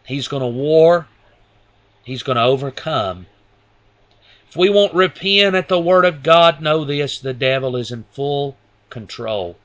He's 0.05 0.29
going 0.29 0.43
to 0.43 0.49
war. 0.49 1.07
He's 2.05 2.23
going 2.25 2.37
to 2.37 2.43
overcome. 2.43 3.27
If 4.49 4.57
we 4.57 4.69
won't 4.69 4.95
repent 4.95 5.55
at 5.55 5.69
the 5.69 5.79
Word 5.79 6.05
of 6.05 6.25
God, 6.25 6.61
know 6.61 6.85
this 6.85 7.21
the 7.21 7.33
devil 7.33 7.77
is 7.77 7.93
in 7.93 8.05
full 8.11 8.57
control. 8.91 9.57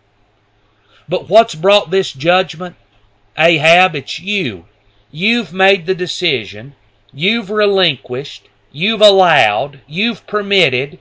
But 1.09 1.29
what's 1.29 1.55
brought 1.55 1.91
this 1.91 2.11
judgment? 2.11 2.75
Ahab, 3.37 3.95
it's 3.95 4.19
you. 4.19 4.65
You've 5.11 5.53
made 5.53 5.85
the 5.85 5.95
decision. 5.95 6.75
You've 7.13 7.49
relinquished. 7.49 8.47
You've 8.71 9.01
allowed. 9.01 9.81
You've 9.87 10.25
permitted 10.27 10.99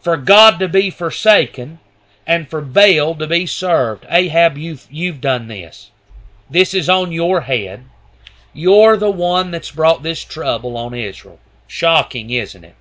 for 0.00 0.16
God 0.16 0.58
to 0.58 0.68
be 0.68 0.90
forsaken 0.90 1.80
and 2.26 2.48
for 2.48 2.60
Baal 2.60 3.14
to 3.16 3.26
be 3.26 3.46
served. 3.46 4.06
Ahab, 4.08 4.58
you've, 4.58 4.86
you've 4.90 5.20
done 5.20 5.48
this. 5.48 5.90
This 6.50 6.74
is 6.74 6.88
on 6.88 7.12
your 7.12 7.42
head. 7.42 7.84
You're 8.52 8.96
the 8.96 9.10
one 9.10 9.50
that's 9.50 9.70
brought 9.70 10.02
this 10.02 10.22
trouble 10.22 10.76
on 10.76 10.94
Israel. 10.94 11.38
Shocking, 11.66 12.30
isn't 12.30 12.64
it? 12.64 12.76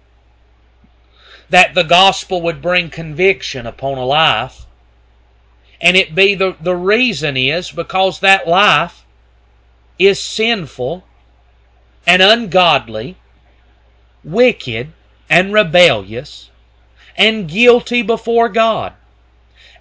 That 1.50 1.74
the 1.74 1.84
gospel 1.84 2.42
would 2.42 2.62
bring 2.62 2.90
conviction 2.90 3.68
upon 3.68 3.98
a 3.98 4.06
life. 4.06 4.66
And 5.82 5.98
it 5.98 6.16
be 6.16 6.36
the, 6.36 6.56
the 6.62 6.76
reason 6.76 7.36
is 7.36 7.72
because 7.72 8.20
that 8.20 8.48
life 8.48 9.06
is 10.00 10.20
sinful 10.20 11.04
and 12.08 12.22
ungodly, 12.22 13.18
wicked 14.24 14.94
and 15.30 15.54
rebellious, 15.54 16.50
and 17.18 17.48
guilty 17.48 18.02
before 18.02 18.50
God. 18.50 18.94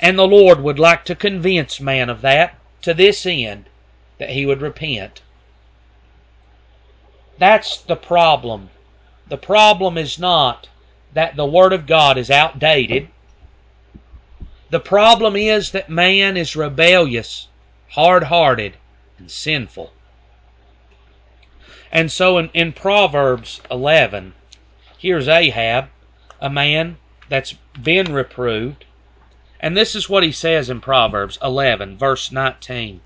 And 0.01 0.19
the 0.19 0.27
Lord 0.27 0.61
would 0.61 0.79
like 0.79 1.05
to 1.07 1.15
convince 1.15 1.81
man 1.81 2.11
of 2.11 2.21
that 2.23 2.55
to 2.83 2.93
this 2.93 3.25
end, 3.25 3.67
that 4.19 4.31
he 4.31 4.45
would 4.45 4.61
repent. 4.61 5.23
That's 7.39 7.77
the 7.79 7.97
problem. 7.97 8.71
The 9.29 9.39
problem 9.39 9.97
is 9.97 10.19
not 10.19 10.69
that 11.15 11.37
the 11.37 11.47
Word 11.47 11.73
of 11.73 11.87
God 11.87 12.17
is 12.17 12.31
outdated. 12.31 13.09
The 14.71 14.81
problem 14.81 15.37
is 15.37 15.73
that 15.73 15.91
man 15.91 16.37
is 16.37 16.57
rebellious, 16.57 17.49
hard 17.91 18.25
hearted, 18.25 18.77
and 19.19 19.31
sinful. 19.31 19.93
And 21.91 22.11
so 22.11 22.39
in, 22.39 22.49
in 22.55 22.73
Proverbs 22.73 23.61
11, 23.71 24.33
here's 24.97 25.29
Ahab, 25.29 25.91
a 26.41 26.49
man 26.49 26.97
that's 27.29 27.55
been 27.81 28.15
reproved. 28.15 28.87
And 29.61 29.77
this 29.77 29.95
is 29.95 30.09
what 30.09 30.23
he 30.23 30.33
says 30.33 30.71
in 30.71 30.81
Proverbs 30.81 31.39
11, 31.43 31.99
verse 31.99 32.33
19 32.33 33.03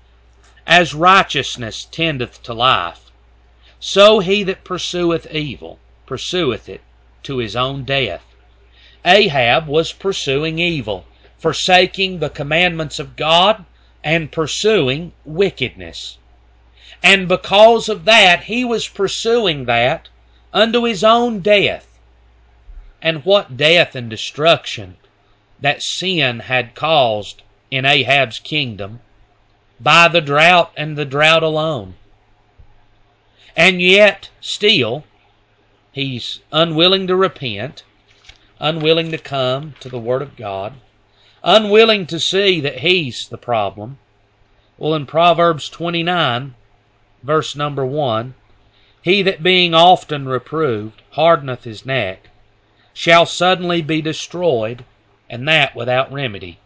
As 0.65 0.93
righteousness 0.93 1.85
tendeth 1.91 2.41
to 2.43 2.53
life, 2.53 3.11
so 3.79 4.19
he 4.19 4.43
that 4.43 4.63
pursueth 4.63 5.29
evil 5.31 5.79
pursueth 6.05 6.69
it 6.69 6.81
to 7.27 7.39
his 7.39 7.57
own 7.57 7.83
death. 7.83 8.23
Ahab 9.03 9.67
was 9.67 9.91
pursuing 9.91 10.59
evil, 10.59 11.05
forsaking 11.37 12.19
the 12.19 12.29
commandments 12.29 12.99
of 12.99 13.17
God 13.17 13.65
and 14.01 14.31
pursuing 14.31 15.11
wickedness. 15.25 16.17
And 17.03 17.27
because 17.27 17.89
of 17.89 18.05
that, 18.05 18.45
he 18.45 18.63
was 18.63 18.87
pursuing 18.87 19.65
that 19.65 20.07
unto 20.53 20.85
his 20.85 21.03
own 21.03 21.41
death. 21.41 21.85
And 23.01 23.25
what 23.25 23.57
death 23.57 23.93
and 23.93 24.09
destruction 24.09 24.95
that 25.59 25.83
sin 25.83 26.39
had 26.39 26.75
caused 26.75 27.41
in 27.69 27.83
Ahab's 27.83 28.39
kingdom 28.39 29.01
by 29.81 30.07
the 30.07 30.21
drought 30.21 30.71
and 30.77 30.97
the 30.97 31.05
drought 31.05 31.43
alone. 31.43 31.95
And 33.57 33.81
yet, 33.81 34.29
still, 34.39 35.03
he's 35.97 36.41
unwilling 36.51 37.07
to 37.07 37.15
repent, 37.15 37.81
unwilling 38.59 39.09
to 39.09 39.17
come 39.17 39.73
to 39.79 39.89
the 39.89 39.97
Word 39.97 40.21
of 40.21 40.35
God, 40.35 40.73
unwilling 41.43 42.05
to 42.05 42.19
see 42.19 42.61
that 42.61 42.81
he's 42.81 43.27
the 43.27 43.37
problem. 43.37 43.97
Well, 44.77 44.93
in 44.93 45.07
Proverbs 45.07 45.69
29, 45.69 46.53
verse 47.23 47.55
number 47.55 47.83
1, 47.83 48.35
he 49.01 49.23
that 49.23 49.41
being 49.41 49.73
often 49.73 50.27
reproved 50.29 51.01
hardeneth 51.13 51.63
his 51.63 51.83
neck, 51.83 52.29
shall 52.93 53.25
suddenly 53.25 53.81
be 53.81 53.99
destroyed, 53.99 54.85
and 55.27 55.47
that 55.47 55.75
without 55.75 56.13
remedy. 56.13 56.59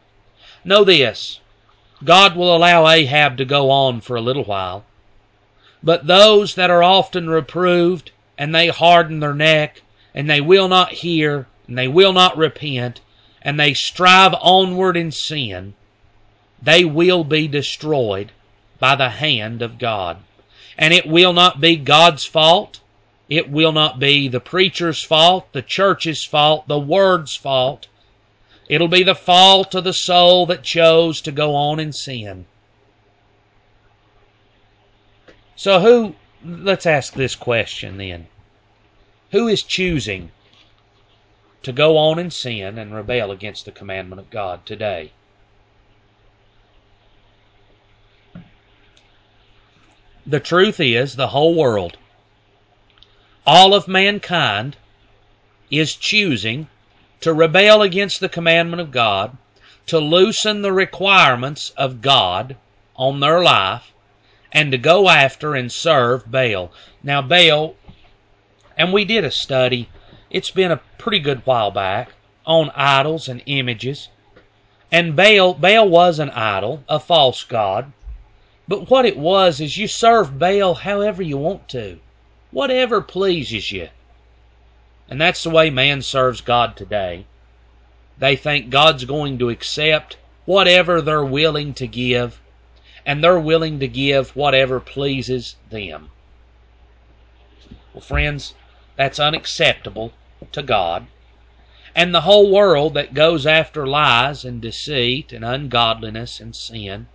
Know 0.66 0.84
this 0.84 1.40
God 2.04 2.36
will 2.36 2.54
allow 2.54 2.86
Ahab 2.86 3.38
to 3.38 3.46
go 3.46 3.72
on 3.72 4.02
for 4.02 4.18
a 4.18 4.22
little 4.22 4.44
while, 4.44 4.84
but 5.82 6.08
those 6.08 6.56
that 6.56 6.70
are 6.70 6.84
often 6.84 7.30
reproved, 7.30 8.12
and 8.42 8.56
they 8.56 8.70
harden 8.70 9.20
their 9.20 9.36
neck, 9.36 9.84
and 10.16 10.28
they 10.28 10.42
will 10.42 10.68
not 10.68 10.92
hear, 10.92 11.46
and 11.68 11.78
they 11.78 11.88
will 11.88 12.12
not 12.12 12.36
repent, 12.36 13.00
and 13.44 13.60
they 13.60 13.72
strive 13.72 14.34
onward 14.42 14.98
in 14.98 15.12
sin, 15.12 15.76
they 16.60 16.84
will 16.84 17.24
be 17.24 17.48
destroyed 17.48 18.32
by 18.80 18.96
the 18.96 19.12
hand 19.12 19.62
of 19.62 19.78
God. 19.78 20.18
And 20.76 20.92
it 20.92 21.06
will 21.06 21.34
not 21.34 21.62
be 21.62 21.76
God's 21.76 22.26
fault. 22.26 22.80
It 23.30 23.48
will 23.48 23.74
not 23.74 24.00
be 24.00 24.28
the 24.28 24.40
preacher's 24.40 25.04
fault, 25.04 25.54
the 25.54 25.62
church's 25.62 26.24
fault, 26.24 26.68
the 26.68 26.80
word's 26.80 27.36
fault. 27.36 27.90
It'll 28.68 28.88
be 28.88 29.04
the 29.04 29.14
fault 29.14 29.76
of 29.76 29.84
the 29.84 29.94
soul 29.94 30.48
that 30.48 30.64
chose 30.64 31.22
to 31.22 31.32
go 31.32 31.54
on 31.54 31.80
in 31.80 31.94
sin. 31.94 32.48
So, 35.56 35.80
who, 35.80 36.16
let's 36.44 36.88
ask 36.88 37.14
this 37.14 37.36
question 37.36 37.98
then. 37.98 38.26
Who 39.32 39.48
is 39.48 39.64
choosing 39.64 40.32
to 41.64 41.72
go 41.72 41.98
on 41.98 42.20
in 42.20 42.32
sin 42.32 42.78
and 42.78 42.94
rebel 42.94 43.32
against 43.32 43.64
the 43.66 43.72
commandment 43.72 44.20
of 44.20 44.30
God 44.30 44.66
today? 44.66 45.12
The 50.26 50.40
truth 50.40 50.80
is, 50.80 51.16
the 51.16 51.30
whole 51.30 51.56
world, 51.56 51.98
all 53.46 53.74
of 53.74 53.88
mankind, 53.88 54.76
is 55.70 55.96
choosing 55.96 56.68
to 57.22 57.34
rebel 57.34 57.82
against 57.82 58.20
the 58.20 58.30
commandment 58.30 58.82
of 58.82 58.92
God, 58.92 59.38
to 59.88 59.98
loosen 59.98 60.62
the 60.62 60.74
requirements 60.74 61.72
of 61.78 62.02
God 62.02 62.58
on 62.96 63.20
their 63.20 63.42
life, 63.42 63.92
and 64.52 64.72
to 64.72 64.78
go 64.78 65.08
after 65.08 65.56
and 65.56 65.72
serve 65.72 66.30
Baal. 66.30 66.72
Now, 67.02 67.22
Baal, 67.22 67.76
and 68.78 68.94
we 68.94 69.06
did 69.06 69.24
a 69.24 69.32
study, 69.32 69.90
it's 70.30 70.52
been 70.52 70.72
a 70.72 70.82
pretty 70.98 71.20
good 71.20 71.46
while 71.46 71.72
back, 71.72 72.14
on 72.46 72.72
idols 72.76 73.28
and 73.28 73.44
images. 73.46 74.10
And 74.92 75.16
Baal, 75.16 75.54
Baal 75.54 75.88
was 75.88 76.20
an 76.20 76.30
idol, 76.32 76.84
a 76.90 77.00
false 77.00 77.44
god. 77.44 77.92
But 78.68 78.90
what 78.90 79.06
it 79.06 79.18
was 79.18 79.60
is 79.60 79.78
you 79.78 79.88
serve 79.88 80.40
Baal 80.40 80.74
however 80.74 81.22
you 81.22 81.38
want 81.38 81.68
to, 81.70 82.00
whatever 82.52 83.02
pleases 83.02 83.72
you. 83.72 83.90
And 85.10 85.20
that's 85.20 85.44
the 85.44 85.50
way 85.50 85.70
man 85.70 86.02
serves 86.02 86.42
God 86.42 86.76
today. 86.76 87.26
They 88.18 88.36
think 88.36 88.70
God's 88.70 89.04
going 89.06 89.40
to 89.40 89.50
accept 89.50 90.18
whatever 90.46 91.02
they're 91.02 91.26
willing 91.26 91.74
to 91.76 91.88
give, 91.88 92.40
and 93.06 93.24
they're 93.24 93.40
willing 93.40 93.80
to 93.80 93.88
give 93.88 94.36
whatever 94.36 94.80
pleases 94.80 95.56
them. 95.70 96.10
Well, 97.94 98.02
friends, 98.02 98.54
that's 98.96 99.20
unacceptable 99.20 100.14
to 100.52 100.62
God. 100.62 101.08
And 101.96 102.14
the 102.14 102.22
whole 102.22 102.52
world 102.52 102.94
that 102.94 103.14
goes 103.14 103.46
after 103.46 103.86
lies 103.86 104.46
and 104.46 104.62
deceit 104.62 105.34
and 105.34 105.44
ungodliness 105.44 106.40
and 106.40 106.56
sin 106.56 107.08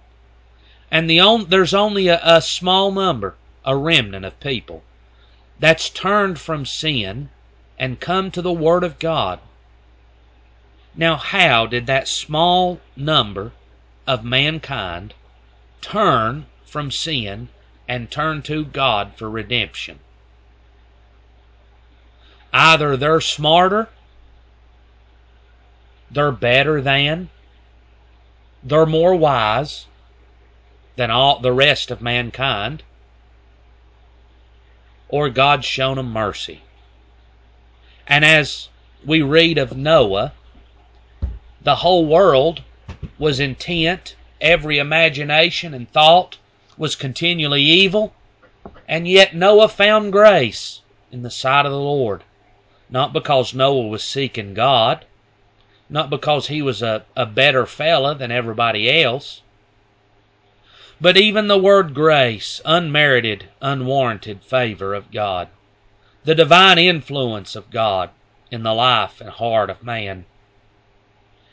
and 0.90 1.10
the 1.10 1.18
on, 1.18 1.46
there's 1.48 1.74
only 1.74 2.06
a, 2.06 2.20
a 2.22 2.40
small 2.40 2.92
number, 2.92 3.34
a 3.64 3.76
remnant 3.76 4.24
of 4.24 4.38
people, 4.38 4.84
that's 5.58 5.90
turned 5.90 6.38
from 6.38 6.64
sin 6.64 7.28
and 7.78 7.98
come 7.98 8.30
to 8.30 8.40
the 8.40 8.52
Word 8.52 8.84
of 8.84 8.98
God. 8.98 9.40
Now, 10.94 11.16
how 11.16 11.66
did 11.66 11.86
that 11.86 12.08
small 12.08 12.80
number 12.94 13.52
of 14.06 14.24
mankind 14.24 15.12
turn 15.80 16.46
from 16.64 16.90
sin 16.90 17.48
and 17.88 18.10
turn 18.10 18.42
to 18.42 18.64
God 18.64 19.14
for 19.16 19.28
redemption? 19.28 19.98
Either 22.58 22.96
they're 22.96 23.20
smarter, 23.20 23.86
they're 26.10 26.32
better 26.32 26.80
than, 26.80 27.28
they're 28.62 28.86
more 28.86 29.14
wise, 29.14 29.84
than 30.96 31.10
all 31.10 31.38
the 31.38 31.52
rest 31.52 31.90
of 31.90 32.00
mankind, 32.00 32.82
or 35.10 35.28
God's 35.28 35.66
shown 35.66 35.98
them 35.98 36.10
mercy. 36.10 36.62
And 38.06 38.24
as 38.24 38.70
we 39.04 39.20
read 39.20 39.58
of 39.58 39.76
Noah, 39.76 40.32
the 41.60 41.76
whole 41.76 42.06
world 42.06 42.62
was 43.18 43.38
intent, 43.38 44.16
every 44.40 44.78
imagination 44.78 45.74
and 45.74 45.92
thought 45.92 46.38
was 46.78 46.96
continually 46.96 47.60
evil, 47.60 48.14
and 48.88 49.06
yet 49.06 49.36
Noah 49.36 49.68
found 49.68 50.10
grace 50.10 50.80
in 51.12 51.22
the 51.22 51.30
sight 51.30 51.66
of 51.66 51.72
the 51.72 51.78
Lord. 51.78 52.22
Not 52.88 53.12
because 53.12 53.52
Noah 53.52 53.88
was 53.88 54.04
seeking 54.04 54.54
God, 54.54 55.04
not 55.88 56.10
because 56.10 56.46
he 56.48 56.62
was 56.62 56.82
a, 56.82 57.04
a 57.16 57.26
better 57.26 57.66
fella 57.66 58.14
than 58.14 58.30
everybody 58.30 59.02
else, 59.02 59.42
but 61.00 61.16
even 61.16 61.48
the 61.48 61.58
word 61.58 61.94
grace, 61.94 62.60
unmerited, 62.64 63.48
unwarranted 63.60 64.42
favor 64.42 64.94
of 64.94 65.10
God, 65.10 65.48
the 66.24 66.34
divine 66.34 66.78
influence 66.78 67.54
of 67.54 67.70
God 67.70 68.10
in 68.50 68.62
the 68.62 68.72
life 68.72 69.20
and 69.20 69.30
heart 69.30 69.68
of 69.68 69.82
man. 69.82 70.24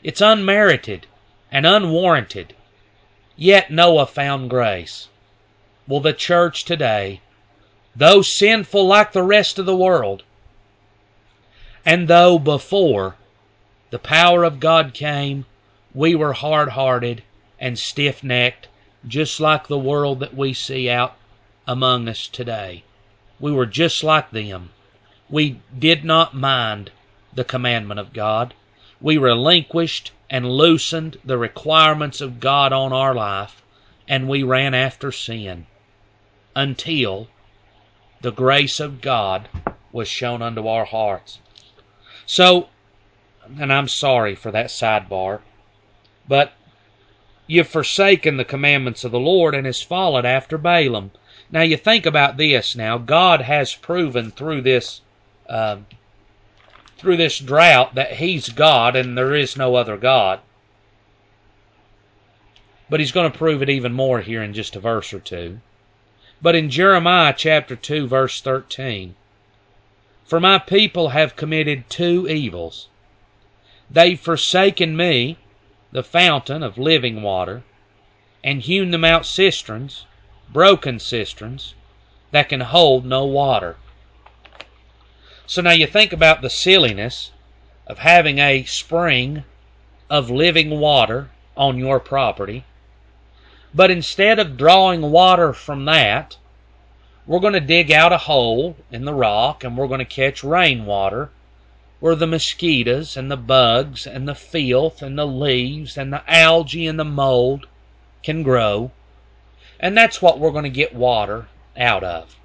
It's 0.02 0.20
unmerited 0.20 1.06
and 1.50 1.66
unwarranted, 1.66 2.54
yet 3.36 3.70
Noah 3.70 4.06
found 4.06 4.50
grace. 4.50 5.08
Well, 5.86 6.00
the 6.00 6.12
church 6.12 6.64
today, 6.64 7.20
though 7.94 8.22
sinful 8.22 8.86
like 8.86 9.12
the 9.12 9.22
rest 9.22 9.58
of 9.58 9.66
the 9.66 9.76
world, 9.76 10.22
and 11.84 12.08
though 12.08 12.38
before 12.38 13.16
the 13.90 13.98
power 13.98 14.42
of 14.42 14.60
God 14.60 14.94
came, 14.94 15.46
we 15.94 16.14
were 16.14 16.32
hard 16.32 16.70
hearted 16.70 17.22
and 17.60 17.78
stiff 17.78 18.24
necked 18.24 18.68
just 19.06 19.38
like 19.38 19.66
the 19.66 19.78
world 19.78 20.20
that 20.20 20.34
we 20.34 20.52
see 20.52 20.88
out 20.88 21.14
among 21.66 22.08
us 22.08 22.26
today. 22.26 22.82
We 23.38 23.52
were 23.52 23.66
just 23.66 24.02
like 24.02 24.30
them. 24.30 24.70
We 25.28 25.60
did 25.78 26.04
not 26.04 26.34
mind 26.34 26.90
the 27.34 27.44
commandment 27.44 28.00
of 28.00 28.12
God. 28.12 28.54
We 29.00 29.18
relinquished 29.18 30.12
and 30.30 30.50
loosened 30.50 31.18
the 31.24 31.38
requirements 31.38 32.20
of 32.20 32.40
God 32.40 32.72
on 32.72 32.92
our 32.92 33.14
life, 33.14 33.62
and 34.08 34.28
we 34.28 34.42
ran 34.42 34.74
after 34.74 35.12
sin 35.12 35.66
until 36.56 37.28
the 38.20 38.32
grace 38.32 38.80
of 38.80 39.00
God 39.00 39.48
was 39.92 40.08
shown 40.08 40.40
unto 40.40 40.66
our 40.66 40.86
hearts. 40.86 41.38
So, 42.26 42.68
and 43.60 43.72
I'm 43.72 43.88
sorry 43.88 44.34
for 44.34 44.50
that 44.50 44.66
sidebar, 44.66 45.40
but 46.26 46.52
You've 47.46 47.68
forsaken 47.68 48.38
the 48.38 48.44
commandments 48.44 49.04
of 49.04 49.12
the 49.12 49.20
Lord 49.20 49.54
and 49.54 49.66
has 49.66 49.82
followed 49.82 50.24
after 50.24 50.56
Baalim. 50.56 51.10
Now 51.50 51.60
you 51.60 51.76
think 51.76 52.06
about 52.06 52.38
this. 52.38 52.74
Now 52.74 52.96
God 52.96 53.42
has 53.42 53.74
proven 53.74 54.30
through 54.30 54.62
this 54.62 55.02
uh, 55.46 55.78
through 56.96 57.18
this 57.18 57.38
drought 57.38 57.96
that 57.96 58.14
He's 58.14 58.48
God 58.48 58.96
and 58.96 59.16
there 59.16 59.34
is 59.34 59.58
no 59.58 59.74
other 59.74 59.98
God. 59.98 60.40
But 62.88 63.00
He's 63.00 63.12
going 63.12 63.30
to 63.30 63.38
prove 63.38 63.60
it 63.60 63.68
even 63.68 63.92
more 63.92 64.20
here 64.20 64.42
in 64.42 64.54
just 64.54 64.74
a 64.74 64.80
verse 64.80 65.12
or 65.12 65.20
two. 65.20 65.60
But 66.40 66.54
in 66.54 66.70
Jeremiah 66.70 67.34
chapter 67.36 67.76
two, 67.76 68.06
verse 68.06 68.40
thirteen, 68.40 69.16
for 70.24 70.40
my 70.40 70.58
people 70.58 71.10
have 71.10 71.36
committed 71.36 71.88
two 71.88 72.28
evils. 72.28 72.88
They've 73.90 74.18
forsaken 74.18 74.96
me 74.96 75.38
the 75.92 76.02
fountain 76.02 76.62
of 76.62 76.76
living 76.76 77.22
water, 77.22 77.62
and 78.42 78.62
hewn 78.62 78.90
them 78.90 79.04
out 79.04 79.24
cisterns, 79.24 80.06
broken 80.52 80.98
cisterns, 80.98 81.74
that 82.32 82.48
can 82.48 82.60
hold 82.60 83.04
no 83.04 83.24
water. 83.24 83.76
So 85.46 85.62
now 85.62 85.70
you 85.70 85.86
think 85.86 86.12
about 86.12 86.42
the 86.42 86.50
silliness 86.50 87.30
of 87.86 87.98
having 87.98 88.38
a 88.38 88.64
spring 88.64 89.44
of 90.10 90.30
living 90.30 90.70
water 90.80 91.30
on 91.56 91.78
your 91.78 92.00
property, 92.00 92.64
but 93.74 93.90
instead 93.90 94.38
of 94.38 94.56
drawing 94.56 95.02
water 95.02 95.52
from 95.52 95.84
that, 95.84 96.38
we're 97.26 97.40
going 97.40 97.54
to 97.54 97.60
dig 97.60 97.90
out 97.90 98.12
a 98.12 98.18
hole 98.18 98.76
in 98.90 99.04
the 99.04 99.14
rock 99.14 99.64
and 99.64 99.76
we're 99.76 99.88
going 99.88 99.98
to 99.98 100.04
catch 100.04 100.44
rainwater 100.44 101.30
where 102.00 102.14
the 102.14 102.26
mosquitoes 102.26 103.16
and 103.16 103.30
the 103.30 103.36
bugs 103.36 104.06
and 104.06 104.28
the 104.28 104.34
filth 104.34 105.00
and 105.00 105.18
the 105.18 105.26
leaves 105.26 105.96
and 105.96 106.12
the 106.12 106.22
algae 106.30 106.86
and 106.86 106.98
the 106.98 107.04
mold 107.04 107.66
can 108.22 108.42
grow. 108.42 108.90
And 109.80 109.96
that's 109.96 110.20
what 110.20 110.38
we're 110.38 110.50
going 110.50 110.64
to 110.64 110.70
get 110.70 110.94
water 110.94 111.46
out 111.78 112.04
of. 112.04 112.36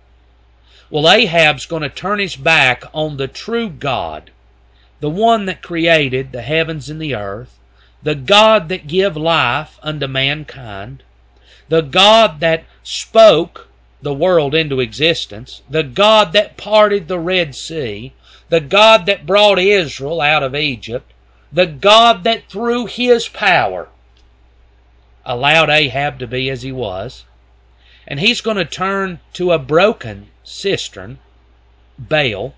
Well, 0.90 1.10
Ahab's 1.10 1.66
going 1.66 1.84
to 1.84 1.90
turn 1.90 2.20
his 2.20 2.36
back 2.36 2.84
on 2.94 3.18
the 3.18 3.28
true 3.28 3.70
God, 3.70 4.32
the 5.02 5.10
one 5.10 5.46
that 5.46 5.62
created 5.62 6.32
the 6.32 6.42
heavens 6.42 6.90
and 6.90 7.02
the 7.02 7.16
earth, 7.16 7.60
the 8.02 8.16
God 8.16 8.70
that 8.70 8.88
give 8.88 9.18
life 9.18 9.78
unto 9.84 10.08
mankind, 10.08 11.04
the 11.68 11.82
God 11.82 12.40
that 12.40 12.64
spoke 12.82 13.69
the 14.02 14.14
world 14.14 14.56
into 14.56 14.80
existence, 14.80 15.62
the 15.70 15.84
God 15.84 16.32
that 16.34 16.58
parted 16.58 17.08
the 17.08 17.20
Red 17.20 17.54
Sea, 17.54 18.14
the 18.50 18.62
God 18.62 19.06
that 19.06 19.26
brought 19.26 19.60
Israel 19.60 20.22
out 20.22 20.44
of 20.44 20.56
Egypt, 20.56 21.12
the 21.52 21.66
God 21.66 22.24
that 22.24 22.50
through 22.50 22.86
his 22.86 23.28
power 23.28 23.90
allowed 25.26 25.70
Ahab 25.70 26.18
to 26.20 26.28
be 26.28 26.50
as 26.50 26.62
he 26.62 26.72
was, 26.72 27.26
and 28.08 28.20
he's 28.20 28.42
going 28.42 28.58
to 28.58 28.66
turn 28.66 29.20
to 29.34 29.52
a 29.52 29.60
broken 29.60 30.30
cistern, 30.44 31.20
Baal. 31.98 32.56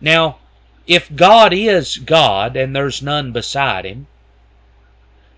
Now, 0.00 0.38
if 0.86 1.14
God 1.14 1.52
is 1.52 1.98
God 1.98 2.56
and 2.56 2.74
there's 2.74 3.02
none 3.02 3.32
beside 3.32 3.84
him, 3.84 4.06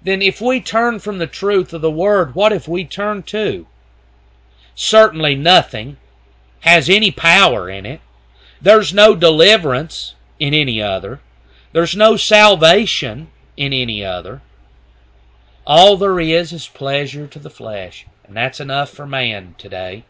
then 0.02 0.22
if 0.22 0.40
we 0.40 0.60
turn 0.60 0.98
from 1.00 1.18
the 1.18 1.26
truth 1.26 1.72
of 1.72 1.82
the 1.82 1.90
Word, 1.90 2.34
what 2.34 2.52
if 2.52 2.68
we 2.68 2.84
turn 2.84 3.22
to? 3.24 3.66
Certainly 4.82 5.34
nothing 5.34 5.98
has 6.60 6.88
any 6.88 7.10
power 7.10 7.68
in 7.68 7.84
it 7.84 8.00
There's 8.62 8.94
no 8.94 9.14
deliverance 9.14 10.14
in 10.38 10.54
any 10.54 10.80
other. 10.80 11.20
There's 11.72 11.94
no 11.94 12.16
salvation 12.16 13.28
in 13.58 13.74
any 13.74 14.02
other. 14.02 14.40
All 15.66 15.98
there 15.98 16.18
is 16.18 16.54
is 16.54 16.66
pleasure 16.66 17.26
to 17.26 17.38
the 17.38 17.50
flesh, 17.50 18.06
and 18.24 18.34
that's 18.34 18.58
enough 18.58 18.88
for 18.88 19.06
man 19.06 19.54
today. 19.58 20.04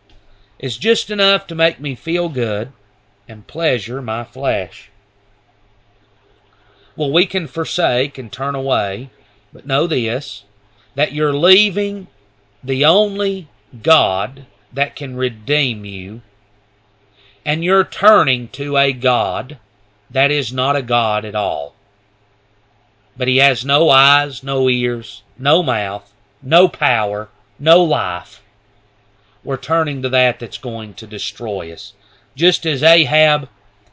It's 0.60 0.76
just 0.76 1.10
enough 1.10 1.48
to 1.48 1.56
make 1.56 1.80
me 1.80 1.96
feel 1.96 2.28
good 2.28 2.72
and 3.26 3.48
pleasure 3.48 4.00
my 4.00 4.22
flesh. 4.22 4.88
Well, 6.94 7.10
we 7.10 7.26
can 7.26 7.48
forsake 7.48 8.18
and 8.18 8.30
turn 8.30 8.54
away, 8.54 9.10
but 9.52 9.66
know 9.66 9.88
this 9.88 10.44
that 10.94 11.12
you're 11.12 11.34
leaving 11.34 12.06
the 12.62 12.84
only 12.84 13.48
God 13.82 14.46
that 14.72 14.96
can 14.96 15.16
redeem 15.16 15.84
you, 15.84 16.22
and 17.44 17.64
you're 17.64 17.84
turning 17.84 18.48
to 18.48 18.76
a 18.76 18.92
God 18.92 19.58
that 20.10 20.30
is 20.30 20.52
not 20.52 20.76
a 20.76 20.82
God 20.82 21.24
at 21.24 21.34
all. 21.34 21.74
But 23.16 23.28
he 23.28 23.38
has 23.38 23.64
no 23.64 23.90
eyes, 23.90 24.42
no 24.42 24.68
ears, 24.68 25.22
no 25.38 25.62
mouth, 25.62 26.12
no 26.42 26.68
power, 26.68 27.28
no 27.58 27.82
life. 27.82 28.42
We're 29.42 29.56
turning 29.56 30.02
to 30.02 30.08
that 30.10 30.38
that's 30.38 30.58
going 30.58 30.94
to 30.94 31.06
destroy 31.06 31.72
us. 31.72 31.94
Just 32.36 32.66
as 32.66 32.82
Ahab 32.82 33.48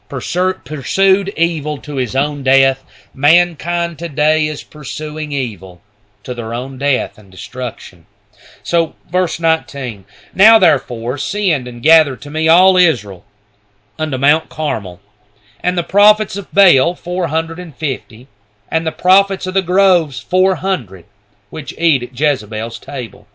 pursued 0.08 1.28
evil 1.36 1.78
to 1.78 1.96
his 1.96 2.16
own 2.16 2.42
death, 2.42 2.84
mankind 3.12 3.98
today 3.98 4.46
is 4.46 4.62
pursuing 4.62 5.32
evil 5.32 5.82
to 6.24 6.34
their 6.34 6.54
own 6.54 6.78
death 6.78 7.18
and 7.18 7.30
destruction. 7.30 8.06
So, 8.62 8.94
verse 9.10 9.40
19 9.40 10.04
Now 10.34 10.58
therefore 10.58 11.18
send 11.18 11.66
and 11.66 11.82
gather 11.82 12.16
to 12.16 12.30
me 12.30 12.48
all 12.48 12.76
Israel 12.76 13.24
unto 13.98 14.16
Mount 14.16 14.48
Carmel, 14.48 15.00
and 15.60 15.76
the 15.76 15.82
prophets 15.82 16.36
of 16.36 16.52
Baal 16.52 16.94
four 16.94 17.28
hundred 17.28 17.58
and 17.58 17.74
fifty, 17.74 18.28
and 18.70 18.86
the 18.86 18.92
prophets 18.92 19.46
of 19.46 19.54
the 19.54 19.62
groves 19.62 20.20
four 20.20 20.56
hundred, 20.56 21.04
which 21.50 21.74
eat 21.78 22.02
at 22.02 22.18
Jezebel's 22.18 22.78
table. 22.78 23.26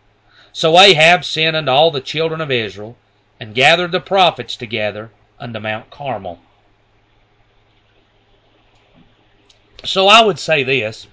So 0.54 0.80
Ahab 0.80 1.26
sent 1.26 1.56
unto 1.56 1.72
all 1.72 1.92
the 1.92 2.00
children 2.00 2.40
of 2.40 2.52
Israel, 2.52 2.96
and 3.40 3.54
gathered 3.54 3.92
the 3.92 4.00
prophets 4.00 4.56
together 4.56 5.12
unto 5.38 5.60
Mount 5.60 5.90
Carmel. 5.90 6.40
So 9.84 10.08
I 10.08 10.24
would 10.24 10.40
say 10.40 10.64
this 10.64 11.08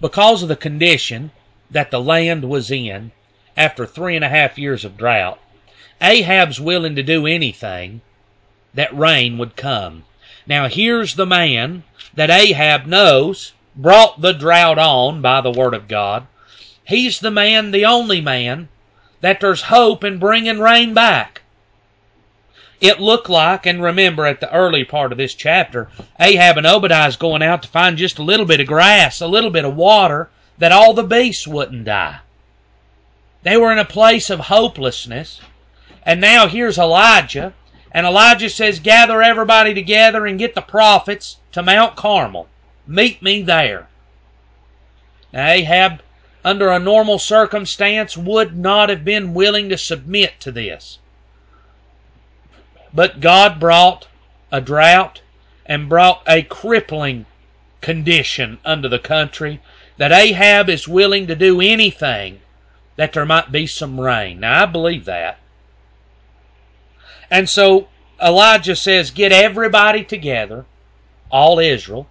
because 0.00 0.42
of 0.42 0.48
the 0.48 0.56
condition 0.56 1.32
that 1.74 1.90
the 1.90 2.00
land 2.00 2.48
was 2.48 2.70
in 2.70 3.12
after 3.56 3.84
three 3.84 4.16
and 4.16 4.24
a 4.24 4.28
half 4.28 4.56
years 4.56 4.84
of 4.84 4.96
drought, 4.96 5.38
Ahab's 6.00 6.60
willing 6.60 6.96
to 6.96 7.02
do 7.02 7.26
anything 7.26 8.00
that 8.72 8.96
rain 8.96 9.38
would 9.38 9.56
come. 9.56 10.04
Now 10.46 10.68
here's 10.68 11.16
the 11.16 11.26
man 11.26 11.82
that 12.14 12.30
Ahab 12.30 12.86
knows 12.86 13.52
brought 13.76 14.20
the 14.20 14.32
drought 14.32 14.78
on 14.78 15.20
by 15.20 15.40
the 15.40 15.50
word 15.50 15.74
of 15.74 15.88
God. 15.88 16.26
He's 16.84 17.18
the 17.18 17.30
man, 17.30 17.70
the 17.70 17.84
only 17.84 18.20
man, 18.20 18.68
that 19.20 19.40
there's 19.40 19.62
hope 19.62 20.04
in 20.04 20.18
bringing 20.18 20.60
rain 20.60 20.94
back. 20.94 21.42
It 22.80 23.00
looked 23.00 23.30
like, 23.30 23.66
and 23.66 23.82
remember 23.82 24.26
at 24.26 24.40
the 24.40 24.52
early 24.52 24.84
part 24.84 25.10
of 25.10 25.18
this 25.18 25.34
chapter, 25.34 25.88
Ahab 26.20 26.58
and 26.58 26.66
Obadiah's 26.66 27.16
going 27.16 27.42
out 27.42 27.62
to 27.62 27.68
find 27.68 27.96
just 27.96 28.18
a 28.18 28.22
little 28.22 28.46
bit 28.46 28.60
of 28.60 28.66
grass, 28.66 29.20
a 29.20 29.26
little 29.26 29.50
bit 29.50 29.64
of 29.64 29.74
water, 29.74 30.28
that 30.58 30.72
all 30.72 30.94
the 30.94 31.02
beasts 31.02 31.46
wouldn't 31.46 31.84
die. 31.84 32.20
They 33.42 33.56
were 33.56 33.72
in 33.72 33.78
a 33.78 33.84
place 33.84 34.30
of 34.30 34.40
hopelessness. 34.40 35.40
And 36.04 36.20
now 36.20 36.46
here's 36.46 36.78
Elijah, 36.78 37.52
and 37.92 38.06
Elijah 38.06 38.50
says, 38.50 38.80
Gather 38.80 39.22
everybody 39.22 39.74
together 39.74 40.26
and 40.26 40.38
get 40.38 40.54
the 40.54 40.62
prophets 40.62 41.38
to 41.52 41.62
Mount 41.62 41.96
Carmel. 41.96 42.48
Meet 42.86 43.22
me 43.22 43.42
there. 43.42 43.88
Now, 45.32 45.48
Ahab, 45.48 46.02
under 46.44 46.70
a 46.70 46.78
normal 46.78 47.18
circumstance, 47.18 48.16
would 48.16 48.56
not 48.56 48.88
have 48.88 49.04
been 49.04 49.34
willing 49.34 49.68
to 49.68 49.78
submit 49.78 50.40
to 50.40 50.52
this. 50.52 50.98
But 52.92 53.20
God 53.20 53.58
brought 53.58 54.06
a 54.52 54.60
drought 54.60 55.22
and 55.66 55.88
brought 55.88 56.22
a 56.26 56.42
crippling 56.42 57.26
condition 57.80 58.58
unto 58.64 58.88
the 58.88 58.98
country 58.98 59.60
that 59.96 60.12
Ahab 60.12 60.68
is 60.68 60.88
willing 60.88 61.26
to 61.26 61.36
do 61.36 61.60
anything 61.60 62.40
that 62.96 63.12
there 63.12 63.26
might 63.26 63.52
be 63.52 63.66
some 63.66 64.00
rain. 64.00 64.40
Now, 64.40 64.62
I 64.62 64.66
believe 64.66 65.04
that. 65.04 65.38
And 67.30 67.48
so 67.48 67.88
Elijah 68.22 68.76
says, 68.76 69.10
Get 69.10 69.32
everybody 69.32 70.04
together, 70.04 70.66
all 71.30 71.58
Israel, 71.58 72.06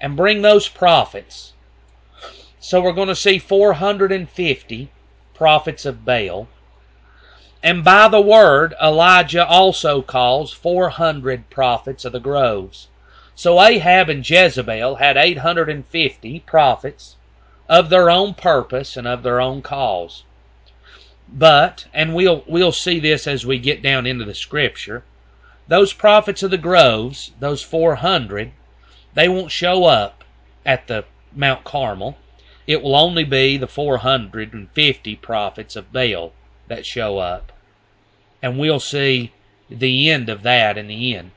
and 0.00 0.16
bring 0.16 0.42
those 0.42 0.68
prophets. 0.68 1.52
So 2.58 2.80
we're 2.80 2.92
going 2.92 3.08
to 3.08 3.14
see 3.14 3.38
450 3.38 4.90
prophets 5.34 5.84
of 5.84 6.04
Baal. 6.04 6.48
And 7.62 7.84
by 7.84 8.08
the 8.08 8.20
word, 8.20 8.74
Elijah 8.82 9.46
also 9.46 10.02
calls 10.02 10.52
400 10.52 11.48
prophets 11.50 12.04
of 12.04 12.12
the 12.12 12.20
groves. 12.20 12.88
So 13.38 13.60
Ahab 13.60 14.08
and 14.08 14.28
Jezebel 14.28 14.94
had 14.94 15.18
850 15.18 16.40
prophets 16.40 17.16
of 17.68 17.90
their 17.90 18.08
own 18.08 18.32
purpose 18.32 18.96
and 18.96 19.06
of 19.06 19.22
their 19.22 19.42
own 19.42 19.60
cause. 19.60 20.24
But, 21.28 21.86
and 21.92 22.14
we'll 22.14 22.44
we'll 22.46 22.72
see 22.72 22.98
this 22.98 23.26
as 23.26 23.44
we 23.44 23.58
get 23.58 23.82
down 23.82 24.06
into 24.06 24.24
the 24.24 24.34
scripture, 24.34 25.04
those 25.68 25.92
prophets 25.92 26.42
of 26.42 26.50
the 26.50 26.56
groves, 26.56 27.32
those 27.38 27.62
400, 27.62 28.52
they 29.12 29.28
won't 29.28 29.50
show 29.52 29.84
up 29.84 30.24
at 30.64 30.86
the 30.86 31.04
Mount 31.34 31.62
Carmel. 31.62 32.16
It 32.66 32.82
will 32.82 32.96
only 32.96 33.24
be 33.24 33.58
the 33.58 33.66
450 33.66 35.16
prophets 35.16 35.76
of 35.76 35.92
Baal 35.92 36.32
that 36.68 36.86
show 36.86 37.18
up. 37.18 37.52
And 38.40 38.58
we'll 38.58 38.80
see 38.80 39.32
the 39.68 40.08
end 40.08 40.30
of 40.30 40.42
that 40.42 40.78
in 40.78 40.86
the 40.86 41.14
end. 41.14 41.32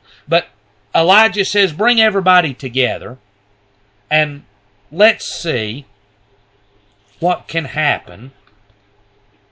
Elijah 1.00 1.46
says, 1.46 1.72
bring 1.72 2.02
everybody 2.02 2.54
together 2.54 3.18
and 4.12 4.44
let's 4.92 5.24
see 5.24 5.86
what 7.22 7.48
can 7.48 7.64
happen 7.66 8.32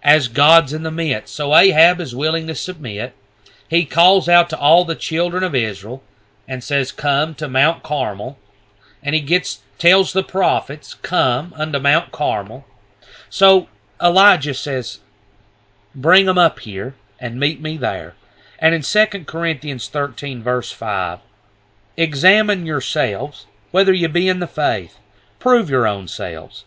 as 0.03 0.27
God's 0.27 0.73
in 0.73 0.83
the 0.83 0.91
midst. 0.91 1.33
So 1.33 1.55
Ahab 1.55 2.01
is 2.01 2.13
willing 2.13 2.47
to 2.47 2.55
submit. 2.55 3.15
He 3.69 3.85
calls 3.85 4.27
out 4.27 4.49
to 4.49 4.59
all 4.59 4.83
the 4.83 4.95
children 4.95 5.41
of 5.41 5.55
Israel 5.55 6.03
and 6.49 6.61
says, 6.61 6.91
Come 6.91 7.33
to 7.35 7.47
Mount 7.47 7.81
Carmel. 7.81 8.37
And 9.01 9.15
he 9.15 9.21
gets 9.21 9.61
tells 9.77 10.11
the 10.11 10.23
prophets, 10.23 10.95
Come 10.95 11.53
unto 11.55 11.79
Mount 11.79 12.11
Carmel. 12.11 12.65
So 13.29 13.69
Elijah 14.01 14.53
says, 14.53 14.99
Bring 15.95 16.25
them 16.25 16.37
up 16.37 16.59
here 16.59 16.95
and 17.21 17.39
meet 17.39 17.61
me 17.61 17.77
there. 17.77 18.15
And 18.59 18.75
in 18.75 18.81
2 18.81 19.05
Corinthians 19.25 19.87
13, 19.87 20.43
verse 20.43 20.73
5, 20.73 21.19
Examine 21.97 22.65
yourselves, 22.65 23.47
whether 23.71 23.91
ye 23.91 24.05
be 24.07 24.29
in 24.29 24.39
the 24.39 24.47
faith. 24.47 24.99
Prove 25.39 25.69
your 25.69 25.87
own 25.87 26.07
selves. 26.07 26.63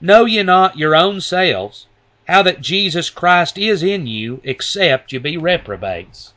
Know 0.00 0.24
ye 0.24 0.42
not 0.42 0.76
your 0.76 0.96
own 0.96 1.20
selves 1.20 1.86
how 2.26 2.42
that 2.42 2.60
Jesus 2.60 3.08
Christ 3.08 3.56
is 3.56 3.82
in 3.82 4.06
you, 4.06 4.40
except 4.44 5.12
you 5.12 5.20
be 5.20 5.36
reprobates. 5.36 6.34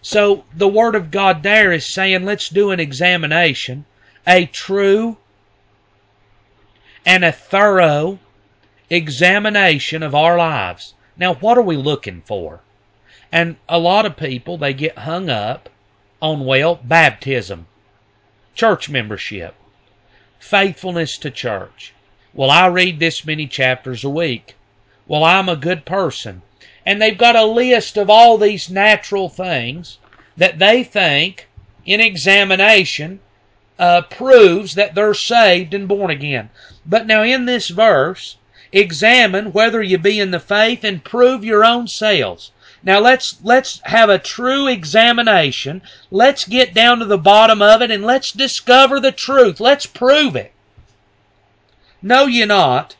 So 0.00 0.44
the 0.54 0.68
Word 0.68 0.94
of 0.94 1.10
God 1.10 1.42
there 1.42 1.72
is 1.72 1.84
saying, 1.84 2.24
let's 2.24 2.48
do 2.48 2.70
an 2.70 2.78
examination, 2.78 3.84
a 4.26 4.46
true 4.46 5.16
and 7.04 7.24
a 7.24 7.32
thorough 7.32 8.18
examination 8.88 10.02
of 10.02 10.14
our 10.14 10.36
lives. 10.36 10.94
Now, 11.16 11.34
what 11.34 11.58
are 11.58 11.62
we 11.62 11.76
looking 11.76 12.22
for? 12.24 12.60
And 13.32 13.56
a 13.68 13.78
lot 13.78 14.06
of 14.06 14.16
people, 14.16 14.58
they 14.58 14.74
get 14.74 14.98
hung 14.98 15.28
up 15.30 15.68
on, 16.22 16.46
well, 16.46 16.76
baptism, 16.76 17.66
church 18.54 18.88
membership, 18.88 19.54
faithfulness 20.38 21.18
to 21.18 21.30
church. 21.30 21.92
Well, 22.32 22.50
I 22.50 22.68
read 22.68 23.00
this 23.00 23.26
many 23.26 23.46
chapters 23.48 24.04
a 24.04 24.08
week. 24.08 24.54
Well, 25.08 25.24
I'm 25.24 25.48
a 25.48 25.56
good 25.56 25.84
person. 25.84 26.42
And 26.86 27.02
they've 27.02 27.18
got 27.18 27.36
a 27.36 27.44
list 27.44 27.96
of 27.96 28.08
all 28.08 28.38
these 28.38 28.70
natural 28.70 29.28
things 29.28 29.98
that 30.36 30.58
they 30.58 30.84
think 30.84 31.48
in 31.84 32.00
examination 32.00 33.20
uh, 33.78 34.02
proves 34.02 34.76
that 34.76 34.94
they're 34.94 35.14
saved 35.14 35.74
and 35.74 35.88
born 35.88 36.10
again. 36.10 36.50
But 36.86 37.06
now 37.06 37.22
in 37.22 37.46
this 37.46 37.68
verse, 37.68 38.36
examine 38.70 39.52
whether 39.52 39.82
you 39.82 39.98
be 39.98 40.20
in 40.20 40.30
the 40.30 40.40
faith 40.40 40.84
and 40.84 41.04
prove 41.04 41.44
your 41.44 41.64
own 41.64 41.88
selves. 41.88 42.52
Now 42.84 42.98
let's 42.98 43.36
let's 43.44 43.80
have 43.84 44.08
a 44.08 44.18
true 44.18 44.66
examination. 44.66 45.82
Let's 46.10 46.44
get 46.44 46.74
down 46.74 46.98
to 46.98 47.04
the 47.04 47.18
bottom 47.18 47.62
of 47.62 47.80
it 47.80 47.92
and 47.92 48.04
let's 48.04 48.32
discover 48.32 48.98
the 48.98 49.12
truth. 49.12 49.60
Let's 49.60 49.86
prove 49.86 50.34
it. 50.34 50.52
Know 52.02 52.26
ye 52.26 52.44
not 52.44 52.96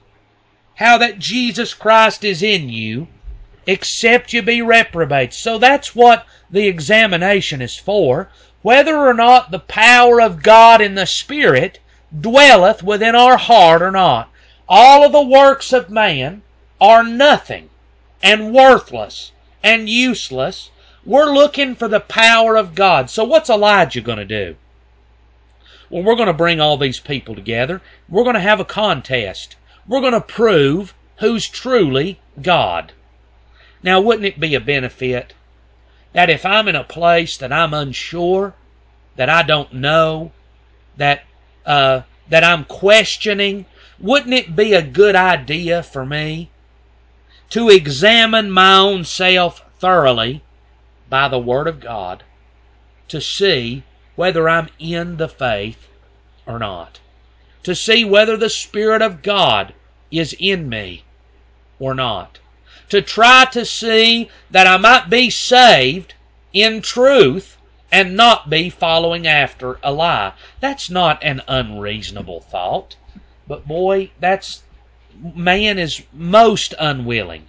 how 0.77 0.99
that 0.99 1.19
Jesus 1.19 1.75
Christ 1.75 2.23
is 2.23 2.45
in 2.45 2.69
you, 2.69 3.09
except 3.67 4.33
you 4.33 4.41
be 4.41 4.63
reprobate. 4.63 5.35
So 5.35 5.59
that's 5.59 5.97
what 5.97 6.27
the 6.49 6.69
examination 6.69 7.61
is 7.61 7.77
for, 7.77 8.29
whether 8.63 8.97
or 8.97 9.15
not 9.15 9.51
the 9.51 9.59
power 9.59 10.21
of 10.21 10.45
God 10.45 10.81
in 10.81 10.95
the 10.95 11.07
Spirit 11.07 11.81
dwelleth 12.21 12.85
within 12.85 13.17
our 13.17 13.37
heart 13.37 13.83
or 13.83 13.91
not. 13.91 14.31
All 14.69 15.05
of 15.05 15.11
the 15.11 15.23
works 15.23 15.73
of 15.73 15.91
man 15.91 16.43
are 16.81 17.03
nothing 17.03 17.69
and 18.23 18.55
worthless 18.55 19.33
and 19.63 19.89
useless. 19.89 20.71
We're 21.05 21.33
looking 21.33 21.75
for 21.75 21.89
the 21.89 22.01
power 22.01 22.57
of 22.57 22.75
God. 22.75 23.11
So 23.11 23.25
what's 23.25 23.51
Elijah 23.51 24.01
going 24.01 24.19
to 24.19 24.25
do? 24.25 24.57
Well, 25.91 26.03
we're 26.03 26.17
going 26.17 26.29
to 26.29 26.33
bring 26.33 26.61
all 26.61 26.77
these 26.77 27.01
people 27.01 27.35
together. 27.35 27.83
We're 28.09 28.23
going 28.23 28.35
to 28.35 28.41
have 28.41 28.61
a 28.61 28.65
contest. 28.65 29.57
We're 29.87 30.01
going 30.01 30.13
to 30.13 30.21
prove 30.21 30.95
who's 31.19 31.49
truly 31.49 32.21
God. 32.41 32.93
Now, 33.83 34.01
wouldn't 34.01 34.27
it 34.27 34.41
be 34.41 34.55
a 34.55 34.61
benefit 34.61 35.35
that 36.13 36.31
if 36.31 36.47
I'm 36.47 36.69
in 36.69 36.77
a 36.77 36.85
place 36.85 37.37
that 37.37 37.53
I'm 37.53 37.75
unsure, 37.75 38.55
that 39.17 39.29
I 39.29 39.43
don't 39.43 39.73
know, 39.73 40.33
that 40.97 41.25
uh, 41.67 42.03
that 42.29 42.45
I'm 42.45 42.65
questioning, 42.65 43.67
wouldn't 43.99 44.35
it 44.35 44.57
be 44.57 44.73
a 44.75 44.83
good 44.83 45.17
idea 45.17 45.83
for 45.83 46.07
me 46.07 46.51
to 47.53 47.69
examine 47.69 48.51
my 48.51 48.75
own 48.79 49.05
self 49.05 49.63
thoroughly 49.79 50.43
by 51.11 51.29
the 51.29 51.39
Word 51.39 51.69
of 51.69 51.81
God 51.81 52.23
to 53.09 53.21
see 53.21 53.83
whether 54.17 54.49
I'm 54.49 54.71
in 54.79 55.19
the 55.19 55.29
faith 55.29 55.87
or 56.47 56.59
not, 56.59 57.01
to 57.63 57.75
see 57.75 58.07
whether 58.07 58.39
the 58.39 58.49
Spirit 58.49 59.03
of 59.03 59.21
God 59.21 59.75
is 60.11 60.35
in 60.39 60.67
me 60.67 61.05
or 61.79 61.95
not, 61.95 62.39
to 62.89 63.03
try 63.03 63.45
to 63.53 63.67
see 63.67 64.31
that 64.51 64.67
I 64.67 64.79
might 64.79 65.11
be 65.11 65.29
saved 65.29 66.15
in 66.55 66.81
truth 66.81 67.59
and 67.91 68.17
not 68.17 68.49
be 68.49 68.71
following 68.71 69.27
after 69.27 69.79
a 69.83 69.93
lie. 69.93 70.33
That's 70.61 70.89
not 70.89 71.23
an 71.23 71.43
unreasonable 71.47 72.41
thought. 72.41 72.97
But 73.47 73.69
boy, 73.69 74.11
that's 74.19 74.63
man 75.17 75.79
is 75.79 76.03
most 76.13 76.75
unwilling 76.79 77.49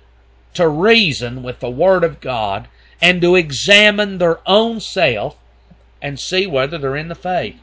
to 0.54 0.68
reason 0.68 1.44
with 1.44 1.60
the 1.60 1.70
Word 1.70 2.04
of 2.04 2.22
God 2.22 2.68
and 3.02 3.22
to 3.22 3.36
examine 3.36 4.18
their 4.18 4.40
own 4.48 4.80
self 4.80 5.38
and 6.02 6.20
see 6.20 6.46
whether 6.46 6.78
they're 6.78 6.96
in 6.96 7.08
the 7.08 7.16
faith. 7.16 7.60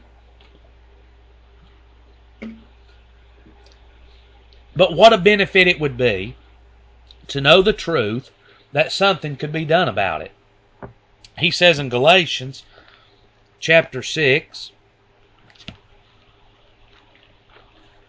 But 4.75 4.93
what 4.93 5.13
a 5.13 5.17
benefit 5.17 5.67
it 5.67 5.79
would 5.79 5.97
be 5.97 6.35
to 7.27 7.41
know 7.41 7.61
the 7.61 7.73
truth 7.73 8.31
that 8.71 8.91
something 8.91 9.35
could 9.35 9.51
be 9.51 9.65
done 9.65 9.87
about 9.87 10.21
it. 10.21 10.31
He 11.37 11.51
says 11.51 11.79
in 11.79 11.89
Galatians 11.89 12.63
chapter 13.59 14.01
6, 14.01 14.71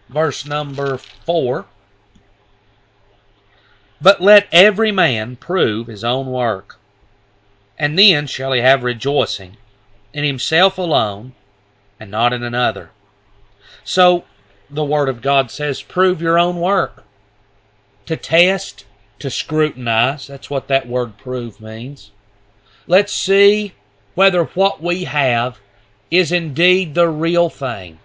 verse 0.09 0.45
number 0.45 0.97
4 0.97 1.65
But 4.03 4.21
let 4.21 4.49
every 4.51 4.91
man 4.91 5.37
prove 5.37 5.87
his 5.87 6.03
own 6.03 6.27
work, 6.27 6.77
and 7.79 7.97
then 7.97 8.27
shall 8.27 8.51
he 8.51 8.59
have 8.59 8.83
rejoicing 8.83 9.55
in 10.11 10.25
himself 10.25 10.77
alone 10.77 11.35
and 12.01 12.11
not 12.11 12.33
in 12.33 12.43
another. 12.43 12.91
So 13.85 14.25
the 14.69 14.83
Word 14.83 15.07
of 15.07 15.21
God 15.21 15.49
says, 15.51 15.81
prove 15.81 16.21
your 16.21 16.37
own 16.37 16.57
work. 16.59 17.05
To 18.07 18.17
test, 18.17 18.83
to 19.19 19.29
scrutinize, 19.29 20.27
that's 20.27 20.49
what 20.49 20.67
that 20.67 20.85
word 20.85 21.17
prove 21.17 21.61
means. 21.61 22.11
Let's 22.87 23.13
see 23.13 23.71
whether 24.15 24.43
what 24.43 24.83
we 24.83 25.05
have 25.05 25.59
is 26.11 26.33
indeed 26.33 26.93
the 26.93 27.07
real 27.07 27.49
thing. 27.49 27.99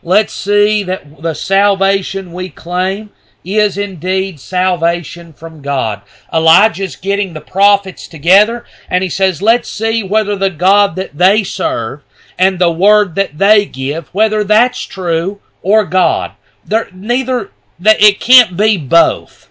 Let's 0.00 0.32
see 0.32 0.84
that 0.84 1.20
the 1.20 1.34
salvation 1.34 2.32
we 2.32 2.50
claim 2.50 3.10
is 3.44 3.78
indeed 3.78 4.40
salvation 4.40 5.32
from 5.32 5.62
God. 5.62 6.02
Elijah's 6.32 6.96
getting 6.96 7.32
the 7.32 7.40
prophets 7.40 8.08
together 8.08 8.64
and 8.90 9.02
he 9.02 9.08
says, 9.08 9.40
let's 9.40 9.70
see 9.70 10.02
whether 10.02 10.36
the 10.36 10.50
God 10.50 10.96
that 10.96 11.16
they 11.16 11.44
serve 11.44 12.02
and 12.38 12.58
the 12.58 12.70
word 12.70 13.14
that 13.14 13.38
they 13.38 13.64
give, 13.64 14.08
whether 14.08 14.44
that's 14.44 14.80
true 14.80 15.40
or 15.62 15.84
God. 15.84 16.32
There, 16.64 16.88
neither, 16.92 17.50
it 17.82 18.20
can't 18.20 18.56
be 18.56 18.76
both. 18.76 19.48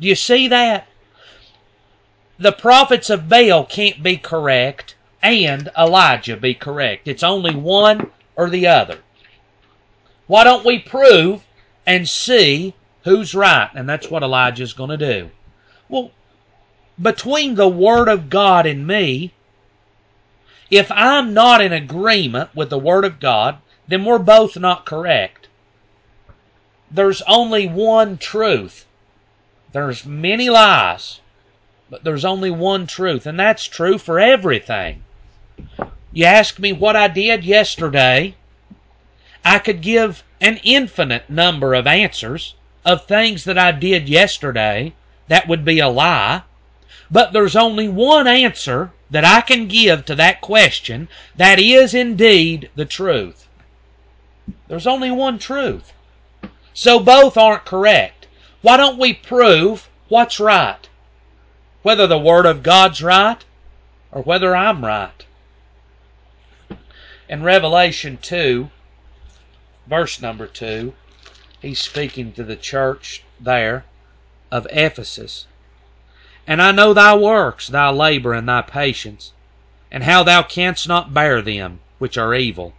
Do 0.00 0.08
you 0.08 0.14
see 0.14 0.48
that? 0.48 0.86
The 2.38 2.52
prophets 2.52 3.10
of 3.10 3.28
Baal 3.28 3.64
can't 3.64 4.02
be 4.02 4.16
correct 4.16 4.94
and 5.22 5.70
Elijah 5.78 6.36
be 6.36 6.54
correct. 6.54 7.06
It's 7.08 7.22
only 7.22 7.54
one 7.54 8.10
or 8.36 8.50
the 8.50 8.66
other. 8.66 8.98
Why 10.26 10.44
don't 10.44 10.64
we 10.64 10.78
prove 10.78 11.44
and 11.86 12.08
see 12.08 12.74
who's 13.04 13.34
right? 13.34 13.70
And 13.74 13.88
that's 13.88 14.10
what 14.10 14.22
Elijah's 14.22 14.72
going 14.72 14.90
to 14.90 14.96
do. 14.96 15.30
Well, 15.88 16.10
between 17.00 17.54
the 17.54 17.68
Word 17.68 18.08
of 18.08 18.30
God 18.30 18.66
and 18.66 18.86
me, 18.86 19.32
if 20.70 20.90
I'm 20.90 21.34
not 21.34 21.60
in 21.60 21.72
agreement 21.72 22.50
with 22.54 22.70
the 22.70 22.78
Word 22.78 23.04
of 23.04 23.20
God, 23.20 23.58
then 23.88 24.04
we're 24.04 24.18
both 24.18 24.56
not 24.56 24.86
correct. 24.86 25.48
There's 26.90 27.22
only 27.22 27.66
one 27.66 28.18
truth. 28.18 28.86
There's 29.72 30.04
many 30.04 30.48
lies, 30.50 31.20
but 31.90 32.04
there's 32.04 32.24
only 32.24 32.50
one 32.50 32.86
truth, 32.86 33.26
and 33.26 33.38
that's 33.38 33.64
true 33.64 33.98
for 33.98 34.20
everything. 34.20 35.02
You 36.12 36.26
ask 36.26 36.58
me 36.58 36.72
what 36.72 36.94
I 36.94 37.08
did 37.08 37.44
yesterday, 37.44 38.34
I 39.44 39.58
could 39.58 39.80
give 39.80 40.22
an 40.40 40.60
infinite 40.62 41.28
number 41.30 41.74
of 41.74 41.86
answers 41.86 42.54
of 42.84 43.06
things 43.06 43.44
that 43.44 43.58
I 43.58 43.72
did 43.72 44.08
yesterday 44.08 44.94
that 45.28 45.48
would 45.48 45.64
be 45.64 45.78
a 45.78 45.88
lie, 45.88 46.42
but 47.10 47.32
there's 47.32 47.56
only 47.56 47.88
one 47.88 48.26
answer 48.26 48.92
that 49.10 49.24
I 49.24 49.42
can 49.42 49.68
give 49.68 50.04
to 50.06 50.14
that 50.14 50.40
question 50.40 51.08
that 51.36 51.58
is 51.58 51.94
indeed 51.94 52.70
the 52.74 52.84
truth. 52.84 53.46
There's 54.68 54.86
only 54.86 55.10
one 55.10 55.38
truth. 55.38 55.92
So 56.74 56.98
both 56.98 57.36
aren't 57.36 57.64
correct. 57.64 58.26
Why 58.62 58.76
don't 58.76 58.98
we 58.98 59.12
prove 59.12 59.88
what's 60.08 60.40
right? 60.40 60.88
Whether 61.82 62.06
the 62.06 62.18
Word 62.18 62.46
of 62.46 62.62
God's 62.62 63.02
right 63.02 63.44
or 64.10 64.22
whether 64.22 64.56
I'm 64.56 64.84
right. 64.84 65.26
In 67.28 67.42
Revelation 67.42 68.18
2, 68.20 68.70
verse 69.86 70.20
number 70.20 70.46
2, 70.46 70.94
he's 71.62 71.78
speaking 71.78 72.32
to 72.32 72.44
the 72.44 72.56
church 72.56 73.22
there 73.40 73.84
of 74.50 74.66
Ephesus. 74.70 75.46
And 76.46 76.60
I 76.60 76.72
know 76.72 76.92
thy 76.92 77.16
works, 77.16 77.68
thy 77.68 77.88
labor, 77.88 78.34
and 78.34 78.46
thy 78.46 78.60
patience, 78.60 79.32
and 79.90 80.04
how 80.04 80.22
thou 80.22 80.42
canst 80.42 80.86
not 80.86 81.14
bear 81.14 81.40
them 81.40 81.80
which 81.98 82.18
are 82.18 82.34
evil 82.34 82.74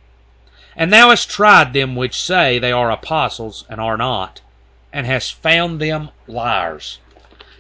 and 0.75 0.91
thou 0.91 1.09
hast 1.09 1.29
tried 1.29 1.73
them 1.73 1.95
which 1.95 2.19
say 2.19 2.57
they 2.57 2.71
are 2.71 2.91
apostles 2.91 3.63
and 3.69 3.79
are 3.79 3.97
not, 3.97 4.41
and 4.91 5.05
hast 5.05 5.33
found 5.35 5.79
them 5.79 6.09
liars. 6.27 6.99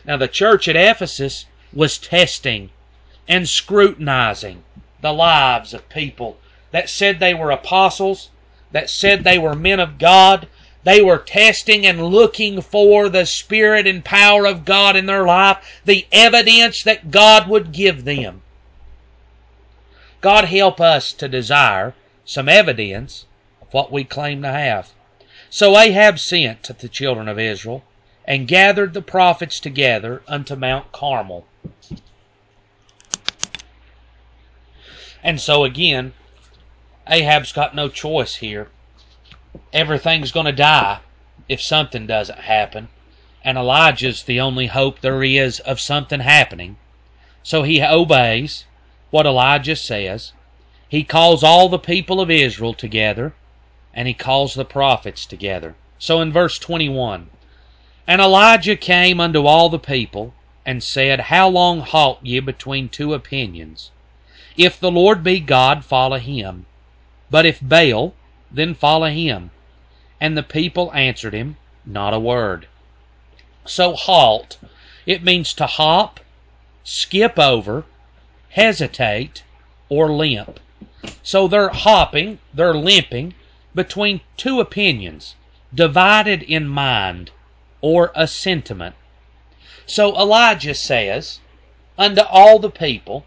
Now 0.05 0.17
the 0.17 0.27
church 0.27 0.67
at 0.67 0.75
Ephesus 0.75 1.45
was 1.71 1.97
testing 1.97 2.71
and 3.27 3.47
scrutinizing 3.47 4.63
the 5.01 5.13
lives 5.13 5.73
of 5.73 5.87
people 5.89 6.39
that 6.71 6.89
said 6.89 7.19
they 7.19 7.33
were 7.33 7.51
apostles, 7.51 8.29
that 8.71 8.89
said 8.89 9.23
they 9.23 9.37
were 9.37 9.55
men 9.55 9.79
of 9.79 9.99
God. 9.99 10.47
They 10.83 11.01
were 11.01 11.17
testing 11.17 11.85
and 11.85 12.07
looking 12.07 12.61
for 12.61 13.07
the 13.07 13.25
Spirit 13.25 13.87
and 13.87 14.03
power 14.03 14.45
of 14.45 14.65
God 14.65 14.95
in 14.95 15.05
their 15.05 15.25
life, 15.25 15.81
the 15.85 16.05
evidence 16.11 16.83
that 16.83 17.11
God 17.11 17.47
would 17.47 17.71
give 17.71 18.03
them. 18.03 18.41
God 20.19 20.45
help 20.45 20.81
us 20.81 21.13
to 21.13 21.27
desire 21.27 21.93
some 22.25 22.49
evidence 22.49 23.25
of 23.61 23.73
what 23.73 23.91
we 23.91 24.03
claim 24.03 24.41
to 24.41 24.51
have. 24.51 24.91
So 25.49 25.77
Ahab 25.77 26.19
sent 26.19 26.63
to 26.63 26.73
the 26.73 26.89
children 26.89 27.27
of 27.27 27.39
Israel 27.39 27.83
and 28.25 28.47
gathered 28.47 28.93
the 28.93 29.01
prophets 29.01 29.59
together 29.59 30.23
unto 30.27 30.55
Mount 30.55 30.91
Carmel. 30.91 31.45
And 35.21 35.39
so 35.39 35.63
again, 35.63 36.13
Ahab's 37.07 37.51
got 37.51 37.75
no 37.75 37.89
choice 37.89 38.35
here. 38.35 38.69
Everything's 39.73 40.31
going 40.31 40.45
to 40.45 40.51
die 40.51 40.99
if 41.49 41.59
something 41.59 42.07
doesn't 42.07 42.39
happen, 42.39 42.87
and 43.43 43.57
Elijah's 43.57 44.23
the 44.23 44.39
only 44.39 44.67
hope 44.67 45.01
there 45.01 45.23
is 45.23 45.59
of 45.61 45.79
something 45.79 46.21
happening. 46.21 46.77
So 47.41 47.63
he 47.63 47.83
obeys 47.83 48.65
what 49.09 49.25
Elijah 49.25 49.75
says, 49.75 50.31
he 50.87 51.03
calls 51.03 51.43
all 51.43 51.69
the 51.69 51.79
people 51.79 52.21
of 52.21 52.29
Israel 52.29 52.75
together, 52.75 53.33
and 53.95 54.07
he 54.07 54.13
calls 54.13 54.53
the 54.53 54.63
prophets 54.63 55.25
together. 55.25 55.75
So 55.97 56.21
in 56.21 56.31
verse 56.31 56.59
21, 56.59 57.31
And 58.07 58.21
Elijah 58.21 58.75
came 58.75 59.19
unto 59.19 59.47
all 59.47 59.69
the 59.69 59.79
people, 59.79 60.35
and 60.65 60.83
said, 60.83 61.19
How 61.19 61.49
long 61.49 61.79
halt 61.81 62.19
ye 62.21 62.39
between 62.39 62.89
two 62.89 63.13
opinions? 63.15 63.89
If 64.55 64.79
the 64.79 64.91
Lord 64.91 65.23
be 65.23 65.39
God, 65.39 65.83
follow 65.83 66.19
him. 66.19 66.67
But 67.31 67.47
if 67.47 67.59
Baal, 67.59 68.13
then 68.51 68.75
follow 68.75 69.09
him. 69.09 69.49
And 70.19 70.37
the 70.37 70.43
people 70.43 70.93
answered 70.93 71.33
him, 71.33 71.57
Not 71.85 72.13
a 72.13 72.19
word. 72.19 72.67
So 73.65 73.93
halt, 73.93 74.57
it 75.05 75.23
means 75.23 75.53
to 75.55 75.65
hop, 75.65 76.19
skip 76.83 77.39
over, 77.39 77.85
hesitate, 78.49 79.43
or 79.89 80.11
limp. 80.11 80.59
So 81.21 81.47
they're 81.47 81.69
hopping, 81.69 82.39
they're 82.53 82.73
limping 82.73 83.33
between 83.75 84.21
two 84.37 84.59
opinions, 84.59 85.35
divided 85.73 86.43
in 86.43 86.67
mind, 86.67 87.31
or 87.81 88.11
a 88.15 88.27
sentiment. 88.27 88.95
So 89.85 90.15
Elijah 90.15 90.75
says 90.75 91.39
unto 91.97 92.21
all 92.21 92.59
the 92.59 92.69
people, 92.69 93.25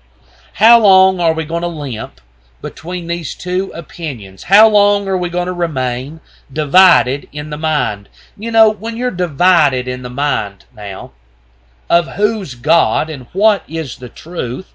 How 0.55 0.81
long 0.81 1.21
are 1.21 1.35
we 1.35 1.45
going 1.45 1.63
to 1.63 1.69
limp 1.69 2.21
between 2.63 3.07
these 3.07 3.35
two 3.35 3.71
opinions? 3.75 4.45
How 4.45 4.69
long 4.69 5.09
are 5.09 5.17
we 5.17 5.29
going 5.29 5.47
to 5.47 5.53
remain 5.53 6.21
divided 6.53 7.29
in 7.33 7.51
the 7.51 7.57
mind? 7.57 8.09
You 8.37 8.51
know, 8.51 8.71
when 8.71 8.97
you're 8.97 9.11
divided 9.11 9.87
in 9.87 10.03
the 10.03 10.11
mind 10.11 10.65
now 10.75 11.13
of 11.89 12.09
who's 12.15 12.55
God 12.55 13.11
and 13.11 13.27
what 13.33 13.63
is 13.69 13.97
the 13.97 14.09
truth, 14.09 14.73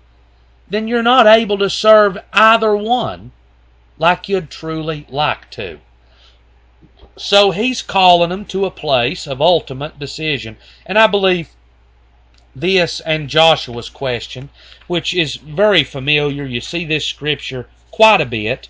then 0.70 0.88
you're 0.88 1.04
not 1.04 1.28
able 1.28 1.58
to 1.58 1.70
serve 1.70 2.17
either 2.32 2.76
one 2.76 3.32
like 3.98 4.30
you'd 4.30 4.50
truly 4.50 5.06
like 5.10 5.50
to. 5.52 5.80
So 7.17 7.52
he's 7.52 7.82
calling 7.82 8.30
them 8.30 8.46
to 8.46 8.65
a 8.65 8.72
place 8.72 9.28
of 9.28 9.41
ultimate 9.41 10.00
decision. 10.00 10.58
And 10.86 10.98
I 10.98 11.08
believe 11.08 11.50
this 12.56 13.00
and 13.02 13.30
Joshua's 13.30 13.90
question, 13.90 14.50
which 14.88 15.14
is 15.14 15.36
very 15.36 15.84
familiar. 15.84 16.46
You 16.46 16.62
see 16.62 16.86
this 16.86 17.06
scripture 17.06 17.68
quite 17.92 18.22
a 18.22 18.26
bit 18.26 18.68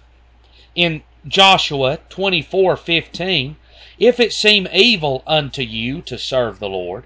in 0.76 1.04
Joshua 1.28 2.00
24:15. 2.10 3.56
If 3.98 4.20
it 4.20 4.34
seem 4.34 4.67
evil 4.74 5.24
unto 5.26 5.62
you 5.62 6.02
to 6.04 6.17
serve 6.17 6.60
the 6.60 6.70
Lord, 6.70 7.06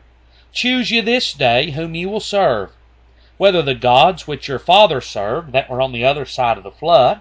choose 0.51 0.91
you 0.91 1.01
this 1.01 1.33
day 1.33 1.71
whom 1.71 1.95
you 1.95 2.09
will 2.09 2.19
serve, 2.19 2.71
whether 3.37 3.61
the 3.61 3.75
gods 3.75 4.27
which 4.27 4.47
your 4.47 4.59
father 4.59 5.01
served 5.01 5.51
that 5.51 5.69
were 5.69 5.81
on 5.81 5.91
the 5.91 6.05
other 6.05 6.25
side 6.25 6.57
of 6.57 6.63
the 6.63 6.71
flood, 6.71 7.19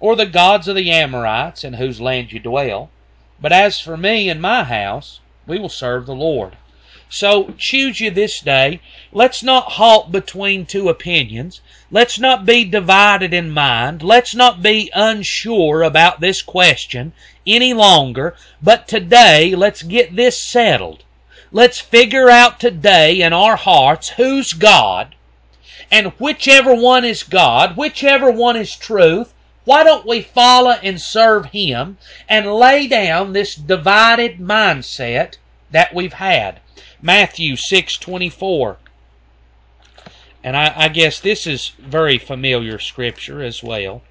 or 0.00 0.16
the 0.16 0.26
gods 0.26 0.66
of 0.66 0.74
the 0.74 0.90
Amorites 0.90 1.62
in 1.62 1.74
whose 1.74 2.00
land 2.00 2.32
you 2.32 2.40
dwell. 2.40 2.90
But 3.40 3.52
as 3.52 3.78
for 3.78 3.96
me 3.96 4.28
and 4.28 4.40
my 4.40 4.64
house, 4.64 5.20
we 5.46 5.58
will 5.58 5.68
serve 5.68 6.06
the 6.06 6.14
Lord. 6.14 6.56
So 7.14 7.52
choose 7.58 8.00
you 8.00 8.10
this 8.10 8.40
day. 8.40 8.80
Let's 9.12 9.42
not 9.42 9.72
halt 9.72 10.10
between 10.10 10.64
two 10.64 10.88
opinions. 10.88 11.60
Let's 11.90 12.18
not 12.18 12.46
be 12.46 12.64
divided 12.64 13.34
in 13.34 13.50
mind. 13.50 14.02
Let's 14.02 14.34
not 14.34 14.62
be 14.62 14.90
unsure 14.94 15.82
about 15.82 16.20
this 16.20 16.40
question 16.40 17.12
any 17.46 17.74
longer. 17.74 18.34
But 18.62 18.88
today, 18.88 19.54
let's 19.54 19.82
get 19.82 20.16
this 20.16 20.42
settled. 20.42 21.04
Let's 21.52 21.78
figure 21.78 22.30
out 22.30 22.58
today 22.58 23.20
in 23.20 23.34
our 23.34 23.56
hearts 23.56 24.08
who's 24.08 24.54
God. 24.54 25.14
And 25.90 26.12
whichever 26.12 26.74
one 26.74 27.04
is 27.04 27.24
God, 27.24 27.76
whichever 27.76 28.30
one 28.30 28.56
is 28.56 28.74
truth, 28.74 29.34
why 29.66 29.84
don't 29.84 30.06
we 30.06 30.22
follow 30.22 30.78
and 30.82 30.98
serve 30.98 31.44
Him 31.52 31.98
and 32.26 32.54
lay 32.54 32.86
down 32.86 33.34
this 33.34 33.54
divided 33.54 34.38
mindset 34.38 35.34
that 35.70 35.92
we've 35.94 36.14
had? 36.14 36.58
Matthew 37.00 37.56
6:24. 37.56 38.76
And 40.44 40.56
I, 40.56 40.72
I 40.74 40.88
guess 40.88 41.20
this 41.20 41.46
is 41.46 41.72
very 41.78 42.18
familiar 42.18 42.78
scripture 42.78 43.42
as 43.42 43.62
well. 43.62 44.02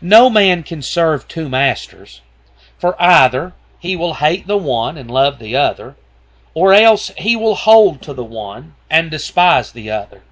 No 0.00 0.30
man 0.30 0.62
can 0.62 0.80
serve 0.80 1.26
two 1.26 1.48
masters, 1.48 2.20
for 2.78 2.94
either 3.02 3.54
he 3.80 3.96
will 3.96 4.14
hate 4.14 4.46
the 4.46 4.56
one 4.56 4.96
and 4.96 5.10
love 5.10 5.38
the 5.38 5.56
other, 5.56 5.96
or 6.54 6.72
else 6.72 7.10
he 7.18 7.34
will 7.34 7.56
hold 7.56 8.00
to 8.02 8.12
the 8.12 8.24
one 8.24 8.74
and 8.88 9.10
despise 9.10 9.72
the 9.72 9.90
other. 9.90 10.22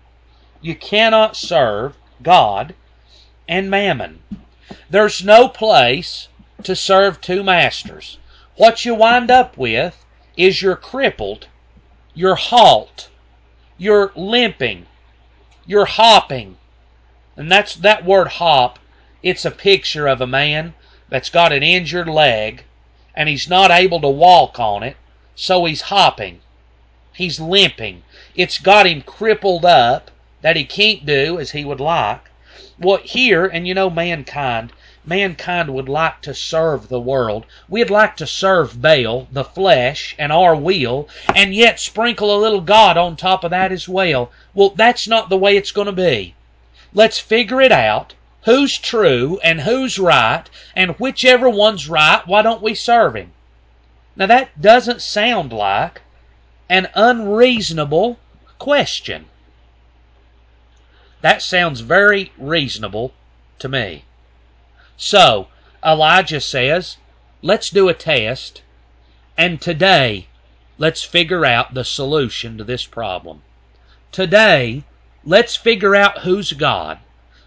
You 0.61 0.75
cannot 0.75 1.37
serve 1.37 1.97
God 2.23 2.75
and 3.49 3.71
mammon. 3.71 4.23
There's 4.89 5.25
no 5.25 5.49
place 5.49 6.29
to 6.63 6.75
serve 6.75 7.21
two 7.21 7.43
masters. 7.43 8.19
What 8.57 8.85
you 8.85 8.95
wind 8.95 9.31
up 9.31 9.57
with 9.57 10.05
is 10.37 10.63
you're 10.63 10.77
crippled, 10.77 11.47
you're 12.15 12.37
halt, 12.37 13.11
you're 13.77 14.13
limping, 14.17 14.87
you're 15.67 15.85
hopping. 15.85 16.57
And 17.37 17.53
that's 17.53 17.75
that 17.75 18.05
word 18.05 18.29
hop, 18.29 18.79
it's 19.23 19.45
a 19.45 19.51
picture 19.51 20.07
of 20.07 20.21
a 20.21 20.27
man 20.27 20.75
that's 21.09 21.29
got 21.29 21.53
an 21.53 21.63
injured 21.63 22.09
leg 22.09 22.65
and 23.15 23.29
he's 23.29 23.49
not 23.49 23.71
able 23.71 24.01
to 24.01 24.09
walk 24.09 24.61
on 24.61 24.83
it, 24.83 24.97
so 25.35 25.65
he's 25.65 25.83
hopping. 25.83 26.41
He's 27.13 27.41
limping. 27.41 28.03
It's 28.35 28.59
got 28.59 28.87
him 28.87 29.01
crippled 29.01 29.65
up 29.65 30.11
that 30.43 30.57
he 30.57 30.65
can't 30.65 31.07
do 31.07 31.39
as 31.39 31.53
he 31.53 31.65
would 31.65 31.81
like. 31.81 32.21
Well, 32.79 32.99
here, 32.99 33.47
and 33.47 33.67
you 33.67 33.73
know, 33.73 33.89
mankind, 33.89 34.73
mankind 35.07 35.73
would 35.73 35.89
like 35.89 36.21
to 36.23 36.35
serve 36.35 36.89
the 36.89 37.01
world. 37.01 37.47
We'd 37.69 37.91
like 37.91 38.17
to 38.17 38.27
serve 38.27 38.83
Baal, 38.83 39.29
the 39.31 39.45
flesh, 39.45 40.15
and 40.19 40.33
our 40.33 40.57
will, 40.57 41.09
and 41.35 41.55
yet 41.55 41.79
sprinkle 41.79 42.37
a 42.37 42.41
little 42.41 42.61
God 42.61 42.97
on 42.97 43.17
top 43.17 43.45
of 43.45 43.51
that 43.51 43.73
as 43.73 43.89
well. 43.89 44.31
Well, 44.55 44.71
that's 44.71 45.07
not 45.07 45.29
the 45.29 45.37
way 45.37 45.57
it's 45.57 45.71
going 45.71 45.87
to 45.87 45.93
be. 45.93 46.35
Let's 46.93 47.19
figure 47.19 47.61
it 47.61 47.73
out. 47.73 48.15
Who's 48.45 48.79
true 48.79 49.39
and 49.43 49.61
who's 49.61 49.99
right, 49.99 50.45
and 50.75 50.93
whichever 50.93 51.49
one's 51.49 51.89
right, 51.89 52.27
why 52.27 52.43
don't 52.43 52.63
we 52.63 52.75
serve 52.75 53.17
him? 53.17 53.33
Now, 54.17 54.27
that 54.27 54.61
doesn't 54.61 55.03
sound 55.03 55.53
like 55.53 56.01
an 56.69 56.89
unreasonable 56.95 58.19
question. 58.59 59.27
That 61.21 61.43
sounds 61.43 61.81
very 61.81 62.33
reasonable 62.39 63.13
to 63.59 63.69
me. 63.69 64.06
So, 64.97 65.49
Elijah 65.85 66.41
says, 66.41 66.97
let's 67.43 67.71
do 67.71 67.89
a 67.89 67.95
test, 67.95 68.63
and 69.37 69.61
today, 69.61 70.27
let's 70.79 71.03
figure 71.03 71.45
out 71.45 71.75
the 71.75 71.85
solution 71.85 72.57
to 72.57 72.65
this 72.65 72.87
problem. 72.87 73.43
Today, 74.11 74.85
let's 75.25 75.55
figure 75.55 75.95
out 75.95 76.21
who's 76.21 76.53
God. 76.53 76.99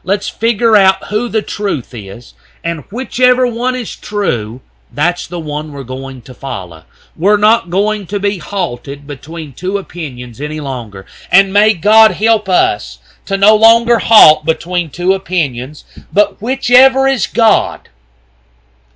Let's 0.04 0.30
figure 0.30 0.76
out 0.76 1.08
who 1.08 1.28
the 1.28 1.42
truth 1.42 1.94
is, 1.94 2.36
and 2.64 2.84
whichever 2.92 3.48
one 3.48 3.76
is 3.76 3.96
true, 3.96 4.62
that's 4.92 5.28
the 5.28 5.40
one 5.40 5.72
we're 5.72 5.84
going 5.84 6.22
to 6.24 6.34
follow. 6.34 6.84
We're 7.16 7.38
not 7.38 7.70
going 7.70 8.08
to 8.08 8.20
be 8.20 8.38
halted 8.38 9.06
between 9.06 9.54
two 9.54 9.78
opinions 9.78 10.40
any 10.40 10.60
longer. 10.60 11.06
And 11.32 11.54
may 11.54 11.74
God 11.74 12.12
help 12.12 12.48
us 12.48 13.00
to 13.30 13.38
no 13.38 13.56
longer 13.56 14.00
halt 14.00 14.44
between 14.44 14.90
two 14.90 15.14
opinions, 15.14 15.86
but 16.12 16.42
whichever 16.42 17.08
is 17.08 17.28
God. 17.28 17.88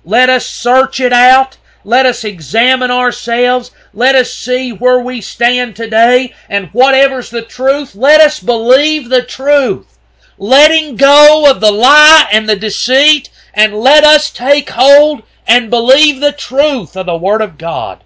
Let 0.04 0.28
us 0.28 0.44
search 0.44 0.98
it 0.98 1.12
out. 1.12 1.56
Let 1.84 2.04
us 2.04 2.24
examine 2.24 2.90
ourselves. 2.90 3.70
Let 3.92 4.16
us 4.16 4.34
see 4.34 4.72
where 4.72 4.98
we 4.98 5.20
stand 5.20 5.76
today. 5.76 6.34
And 6.48 6.70
whatever's 6.70 7.30
the 7.30 7.42
truth, 7.42 7.94
let 7.94 8.20
us 8.20 8.40
believe 8.40 9.08
the 9.08 9.22
truth. 9.22 9.96
Letting 10.36 10.96
go 10.96 11.48
of 11.48 11.60
the 11.60 11.70
lie 11.70 12.26
and 12.32 12.48
the 12.48 12.56
deceit, 12.56 13.30
and 13.54 13.72
let 13.72 14.02
us 14.02 14.32
take 14.32 14.70
hold 14.70 15.22
and 15.46 15.70
believe 15.70 16.20
the 16.20 16.32
truth 16.32 16.96
of 16.96 17.06
the 17.06 17.16
Word 17.16 17.40
of 17.40 17.56
God, 17.56 18.02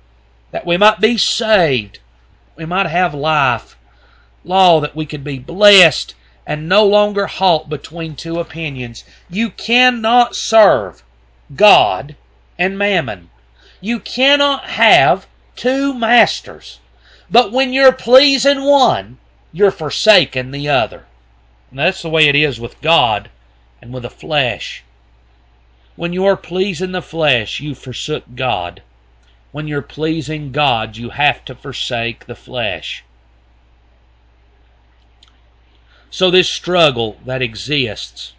that 0.51 0.67
we 0.67 0.77
might 0.77 1.01
be 1.01 1.17
saved, 1.17 2.01
we 2.55 2.67
might 2.67 2.87
have 2.87 3.15
life, 3.15 3.79
law, 4.45 4.79
that 4.81 4.95
we 4.95 5.07
could 5.07 5.25
be 5.25 5.39
blessed 5.39 6.15
and 6.49 6.67
no 6.67 6.83
longer 6.83 7.27
halt 7.27 7.69
between 7.69 8.17
two 8.17 8.41
opinions. 8.41 9.05
You 9.29 9.51
cannot 9.51 10.35
serve 10.35 11.05
God 11.55 12.17
and 12.59 12.79
mammon. 12.79 13.29
You 13.83 14.01
cannot 14.01 14.65
have 14.65 15.27
two 15.57 15.93
masters. 15.93 16.81
But 17.31 17.53
when 17.53 17.75
you're 17.75 17.93
pleasing 17.93 18.65
one, 18.65 19.19
you're 19.53 19.71
forsaking 19.71 20.51
the 20.51 20.71
other. 20.71 21.05
And 21.69 21.79
that's 21.79 22.01
the 22.01 22.09
way 22.09 22.27
it 22.29 22.35
is 22.35 22.59
with 22.59 22.81
God 22.81 23.29
and 23.83 23.93
with 23.93 24.05
the 24.05 24.11
flesh. 24.11 24.83
When 25.97 26.15
you're 26.15 26.37
pleasing 26.37 26.93
the 26.93 27.03
flesh, 27.03 27.61
you 27.61 27.75
forsook 27.75 28.25
God. 28.35 28.81
When 29.53 29.69
you're 29.69 29.83
pleasing 29.83 30.51
God, 30.53 30.97
you 30.97 31.11
have 31.11 31.45
to 31.45 31.55
forsake 31.55 32.25
the 32.25 32.35
flesh. 32.35 33.05
So, 36.11 36.31
this 36.31 36.49
struggle 36.49 37.19
that 37.27 37.43
exists, 37.43 38.33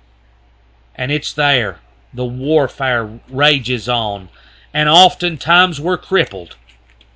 and 0.96 1.12
it's 1.12 1.34
there, 1.34 1.80
the 2.14 2.26
warfare 2.26 3.20
rages 3.30 3.88
on, 3.88 4.30
and 4.74 4.90
oftentimes 4.90 5.80
we're 5.80 5.98
crippled 5.98 6.56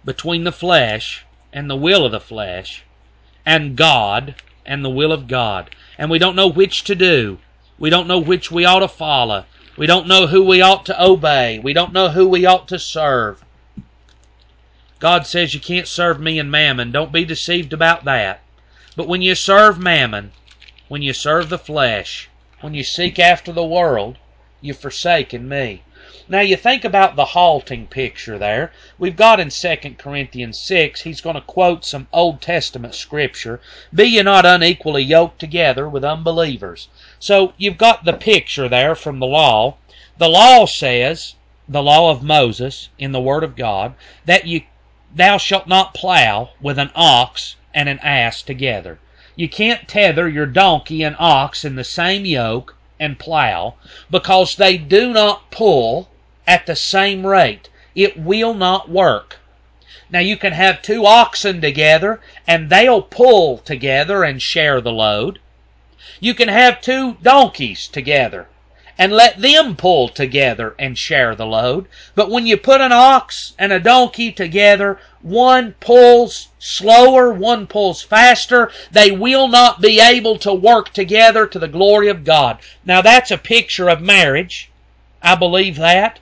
between 0.06 0.44
the 0.44 0.52
flesh 0.52 1.26
and 1.52 1.70
the 1.70 1.76
will 1.76 2.06
of 2.06 2.12
the 2.12 2.20
flesh, 2.20 2.84
and 3.46 3.76
God 3.76 4.36
and 4.66 4.86
the 4.86 4.90
will 4.90 5.12
of 5.12 5.28
God. 5.28 5.70
And 5.98 6.10
we 6.10 6.20
don't 6.20 6.36
know 6.36 6.48
which 6.48 6.84
to 6.86 6.96
do. 6.96 7.40
We 7.80 7.90
don't 7.90 8.08
know 8.08 8.20
which 8.20 8.52
we 8.52 8.66
ought 8.66 8.80
to 8.80 8.88
follow. 8.88 9.46
We 9.76 9.88
don't 9.88 10.08
know 10.08 10.28
who 10.28 10.44
we 10.44 10.62
ought 10.62 10.86
to 10.86 11.04
obey. 11.04 11.60
We 11.60 11.74
don't 11.74 11.94
know 11.94 12.10
who 12.10 12.28
we 12.28 12.46
ought 12.46 12.68
to 12.68 12.80
serve. 12.80 13.44
God 15.00 15.26
says 15.26 15.54
you 15.54 15.60
can't 15.60 15.88
serve 15.88 16.20
me 16.20 16.40
and 16.40 16.50
mammon. 16.50 16.92
Don't 16.92 17.12
be 17.12 17.26
deceived 17.26 17.74
about 17.74 18.06
that. 18.06 18.42
But 18.96 19.08
when 19.08 19.22
you 19.22 19.36
serve 19.36 19.80
mammon, 19.80 20.32
when 20.90 21.02
you 21.02 21.14
serve 21.14 21.50
the 21.50 21.58
flesh, 21.58 22.30
when 22.62 22.74
you 22.74 22.84
seek 22.84 23.18
after 23.18 23.52
the 23.52 23.64
world, 23.64 24.18
you've 24.60 24.80
forsaken 24.80 25.48
me. 25.48 25.82
Now 26.28 26.42
you 26.42 26.56
think 26.56 26.84
about 26.84 27.16
the 27.16 27.26
halting 27.26 27.88
picture 27.88 28.38
there. 28.38 28.72
We've 28.98 29.16
got 29.16 29.40
in 29.40 29.50
2 29.50 29.96
Corinthians 29.98 30.58
6, 30.60 31.02
he's 31.02 31.22
going 31.22 31.36
to 31.36 31.42
quote 31.42 31.86
some 31.86 32.08
Old 32.12 32.42
Testament 32.42 32.96
scripture. 32.96 33.62
Be 33.94 34.06
ye 34.06 34.22
not 34.24 34.46
unequally 34.46 35.04
yoked 35.04 35.40
together 35.40 35.88
with 35.88 36.04
unbelievers. 36.04 36.90
So 37.20 37.54
you've 37.58 37.78
got 37.78 38.04
the 38.04 38.14
picture 38.14 38.68
there 38.68 38.96
from 38.96 39.20
the 39.20 39.26
law. 39.26 39.78
The 40.18 40.30
law 40.30 40.66
says, 40.66 41.36
the 41.68 41.84
law 41.84 42.12
of 42.12 42.22
Moses 42.22 42.90
in 42.98 43.14
the 43.14 43.22
Word 43.22 43.44
of 43.44 43.56
God, 43.56 43.94
that 44.26 44.46
you 44.48 44.64
thou 45.16 45.38
shalt 45.38 45.68
not 45.68 45.94
plow 45.94 46.50
with 46.62 46.78
an 46.78 46.92
ox 46.96 47.56
and 47.74 47.88
an 47.88 48.00
ass 48.00 48.42
together. 48.42 49.00
You 49.36 49.50
can't 49.50 49.88
tether 49.88 50.30
your 50.30 50.46
donkey 50.46 51.02
and 51.02 51.16
ox 51.18 51.66
in 51.66 51.76
the 51.76 51.84
same 51.84 52.24
yoke 52.24 52.76
and 53.00 53.18
plow 53.18 53.76
because 54.12 54.56
they 54.56 54.78
do 54.78 55.12
not 55.12 55.50
pull 55.50 56.10
at 56.46 56.66
the 56.66 56.76
same 56.76 57.26
rate. 57.26 57.70
It 57.96 58.18
will 58.18 58.54
not 58.54 58.90
work. 58.90 59.40
Now 60.10 60.20
you 60.20 60.38
can 60.38 60.54
have 60.54 60.82
two 60.82 61.06
oxen 61.06 61.62
together 61.62 62.22
and 62.46 62.70
they'll 62.70 63.02
pull 63.02 63.58
together 63.58 64.24
and 64.24 64.42
share 64.42 64.80
the 64.82 64.92
load. 64.92 65.40
You 66.20 66.34
can 66.34 66.50
have 66.50 66.82
two 66.82 67.18
donkeys 67.22 67.88
together 67.88 68.48
and 68.98 69.12
let 69.12 69.42
them 69.42 69.76
pull 69.76 70.08
together 70.08 70.76
and 70.78 70.98
share 70.98 71.36
the 71.36 71.46
load. 71.46 71.88
But 72.16 72.30
when 72.30 72.46
you 72.46 72.58
put 72.58 72.82
an 72.82 72.92
ox 72.92 73.54
and 73.58 73.74
a 73.74 73.80
donkey 73.80 74.32
together, 74.32 75.00
one 75.22 75.74
pulls 75.80 76.50
slower, 76.60 77.32
one 77.34 77.66
pulls 77.66 78.02
faster. 78.02 78.72
They 78.92 79.10
will 79.12 79.48
not 79.48 79.82
be 79.82 80.00
able 80.00 80.38
to 80.40 80.54
work 80.54 80.94
together 80.94 81.48
to 81.48 81.60
the 81.60 81.68
glory 81.68 82.08
of 82.08 82.24
God. 82.24 82.60
Now 82.86 83.02
that's 83.02 83.32
a 83.32 83.38
picture 83.38 83.90
of 83.90 84.02
marriage. 84.02 84.70
I 85.22 85.36
believe 85.36 85.78
that. 85.78 86.20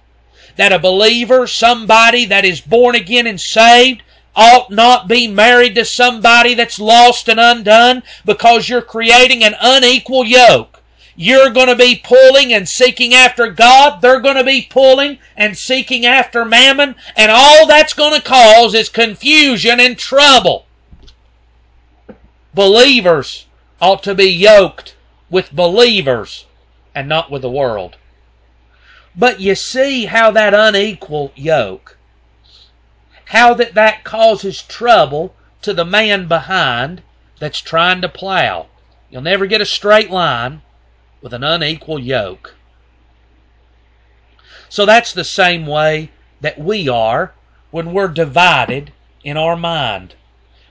That 0.56 0.72
a 0.72 0.80
believer, 0.80 1.48
somebody 1.48 2.26
that 2.26 2.46
is 2.46 2.62
born 2.62 2.96
again 2.96 3.28
and 3.28 3.40
saved, 3.40 4.04
ought 4.36 4.72
not 4.72 5.08
be 5.08 5.28
married 5.28 5.76
to 5.76 5.84
somebody 5.84 6.54
that's 6.54 6.80
lost 6.80 7.28
and 7.28 7.40
undone 7.40 8.04
because 8.26 8.70
you're 8.70 8.82
creating 8.82 9.44
an 9.44 9.56
unequal 9.60 10.24
yoke. 10.24 10.71
You're 11.24 11.52
going 11.52 11.68
to 11.68 11.76
be 11.76 12.02
pulling 12.04 12.52
and 12.52 12.68
seeking 12.68 13.14
after 13.14 13.46
God. 13.46 14.02
They're 14.02 14.22
going 14.22 14.38
to 14.38 14.44
be 14.44 14.68
pulling 14.68 15.20
and 15.38 15.56
seeking 15.56 16.04
after 16.04 16.44
mammon. 16.44 16.96
And 17.16 17.32
all 17.32 17.68
that's 17.68 17.94
going 17.94 18.20
to 18.20 18.28
cause 18.28 18.74
is 18.74 18.90
confusion 18.90 19.80
and 19.80 19.96
trouble. 20.00 20.66
Believers 22.56 23.46
ought 23.80 24.02
to 24.02 24.16
be 24.16 24.32
yoked 24.32 24.96
with 25.30 25.52
believers 25.52 26.48
and 26.96 27.08
not 27.08 27.30
with 27.30 27.44
the 27.44 27.52
world. 27.52 27.98
But 29.16 29.40
you 29.40 29.54
see 29.54 30.06
how 30.06 30.32
that 30.32 30.56
unequal 30.56 31.34
yoke, 31.36 32.00
how 33.26 33.54
that 33.54 33.76
that 33.76 34.04
causes 34.04 34.64
trouble 34.64 35.36
to 35.62 35.72
the 35.72 35.86
man 35.86 36.28
behind 36.28 37.04
that's 37.38 37.60
trying 37.60 38.02
to 38.02 38.10
plow. 38.10 38.66
You'll 39.12 39.22
never 39.22 39.46
get 39.46 39.62
a 39.62 39.68
straight 39.68 40.10
line 40.10 40.64
with 41.22 41.34
an 41.34 41.44
unequal 41.44 42.00
yoke. 42.00 42.56
So 44.70 44.86
that's 44.86 45.14
the 45.14 45.24
same 45.24 45.66
way 45.68 46.12
that 46.40 46.58
we 46.58 46.88
are 46.88 47.34
when 47.72 47.94
we're 47.94 48.08
divided 48.08 48.92
in 49.24 49.38
our 49.38 49.56
mind. 49.56 50.16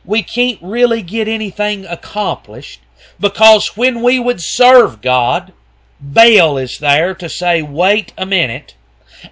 We 0.04 0.22
can't 0.22 0.58
really 0.62 1.02
get 1.02 1.28
anything 1.28 1.84
accomplished 1.84 2.80
because 3.18 3.76
when 3.76 4.02
we 4.02 4.18
would 4.18 4.40
serve 4.40 5.00
God, 5.00 5.52
Baal 6.00 6.56
is 6.56 6.78
there 6.78 7.14
to 7.14 7.28
say, 7.28 7.60
wait 7.60 8.12
a 8.16 8.24
minute. 8.24 8.74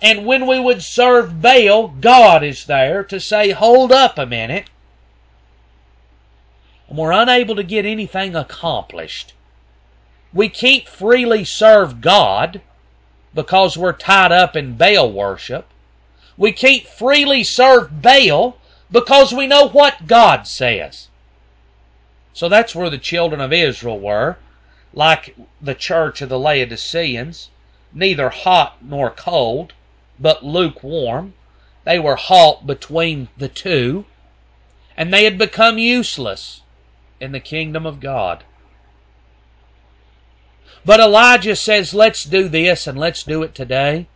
And 0.02 0.26
when 0.26 0.46
we 0.46 0.60
would 0.60 0.82
serve 0.82 1.40
Baal, 1.40 1.88
God 1.88 2.44
is 2.44 2.66
there 2.66 3.02
to 3.04 3.18
say, 3.18 3.50
hold 3.50 3.90
up 3.90 4.18
a 4.18 4.26
minute. 4.26 4.68
And 6.88 6.98
we're 6.98 7.12
unable 7.12 7.56
to 7.56 7.62
get 7.62 7.86
anything 7.86 8.36
accomplished. 8.36 9.32
We 10.32 10.48
can't 10.48 10.88
freely 10.88 11.44
serve 11.44 12.00
God 12.00 12.60
because 13.34 13.76
we're 13.76 13.92
tied 13.92 14.32
up 14.32 14.56
in 14.56 14.76
Baal 14.76 15.10
worship. 15.10 15.66
We 16.36 16.52
can't 16.52 16.86
freely 16.86 17.44
serve 17.44 18.02
Baal 18.02 18.58
because 18.90 19.32
we 19.32 19.46
know 19.46 19.68
what 19.68 20.06
God 20.06 20.46
says. 20.46 21.08
So 22.32 22.48
that's 22.48 22.74
where 22.74 22.90
the 22.90 22.98
children 22.98 23.40
of 23.40 23.52
Israel 23.52 23.98
were 23.98 24.38
like 24.92 25.36
the 25.60 25.74
church 25.74 26.22
of 26.22 26.28
the 26.28 26.38
Laodiceans, 26.38 27.50
neither 27.92 28.30
hot 28.30 28.78
nor 28.82 29.10
cold, 29.10 29.72
but 30.18 30.44
lukewarm. 30.44 31.34
They 31.84 31.98
were 31.98 32.16
halt 32.16 32.66
between 32.66 33.28
the 33.36 33.48
two, 33.48 34.06
and 34.96 35.12
they 35.12 35.24
had 35.24 35.38
become 35.38 35.78
useless 35.78 36.62
in 37.20 37.32
the 37.32 37.40
kingdom 37.40 37.86
of 37.86 38.00
God. 38.00 38.44
But 40.88 41.00
Elijah 41.00 41.54
says, 41.54 41.92
let's 41.92 42.24
do 42.24 42.48
this 42.48 42.86
and 42.86 42.98
let's 42.98 43.22
do 43.22 43.42
it 43.42 43.54
today. 43.54 44.06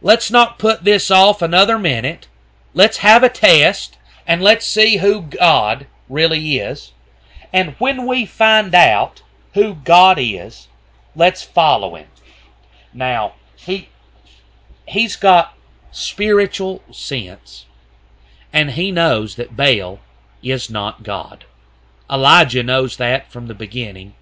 Let's 0.00 0.30
not 0.30 0.58
put 0.58 0.84
this 0.84 1.10
off 1.10 1.42
another 1.42 1.78
minute. 1.78 2.26
Let's 2.72 2.96
have 3.04 3.22
a 3.22 3.28
test 3.28 3.98
and 4.26 4.42
let's 4.42 4.66
see 4.66 4.96
who 4.96 5.20
God 5.20 5.86
really 6.08 6.56
is. 6.56 6.92
And 7.52 7.74
when 7.78 8.06
we 8.06 8.24
find 8.24 8.74
out 8.74 9.20
who 9.52 9.74
God 9.74 10.16
is, 10.18 10.68
let's 11.14 11.42
follow 11.42 11.96
him. 11.96 12.06
Now, 12.94 13.34
he 13.54 13.90
he's 14.86 15.16
got 15.16 15.52
spiritual 15.92 16.82
sense 16.90 17.66
and 18.54 18.70
he 18.70 18.90
knows 18.90 19.34
that 19.34 19.54
Baal 19.54 20.00
is 20.42 20.70
not 20.70 21.02
God. 21.02 21.44
Elijah 22.10 22.62
knows 22.62 22.96
that 22.96 23.30
from 23.30 23.48
the 23.48 23.54
beginning. 23.54 24.14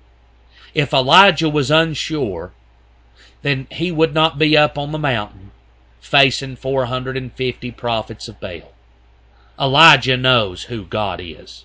If 0.76 0.92
Elijah 0.92 1.48
was 1.48 1.70
unsure, 1.70 2.52
then 3.40 3.66
he 3.70 3.90
would 3.90 4.12
not 4.12 4.38
be 4.38 4.58
up 4.58 4.76
on 4.76 4.92
the 4.92 4.98
mountain 4.98 5.52
facing 6.02 6.56
450 6.56 7.70
prophets 7.70 8.28
of 8.28 8.38
Baal. 8.40 8.74
Elijah 9.58 10.18
knows 10.18 10.64
who 10.64 10.84
God 10.84 11.18
is, 11.22 11.64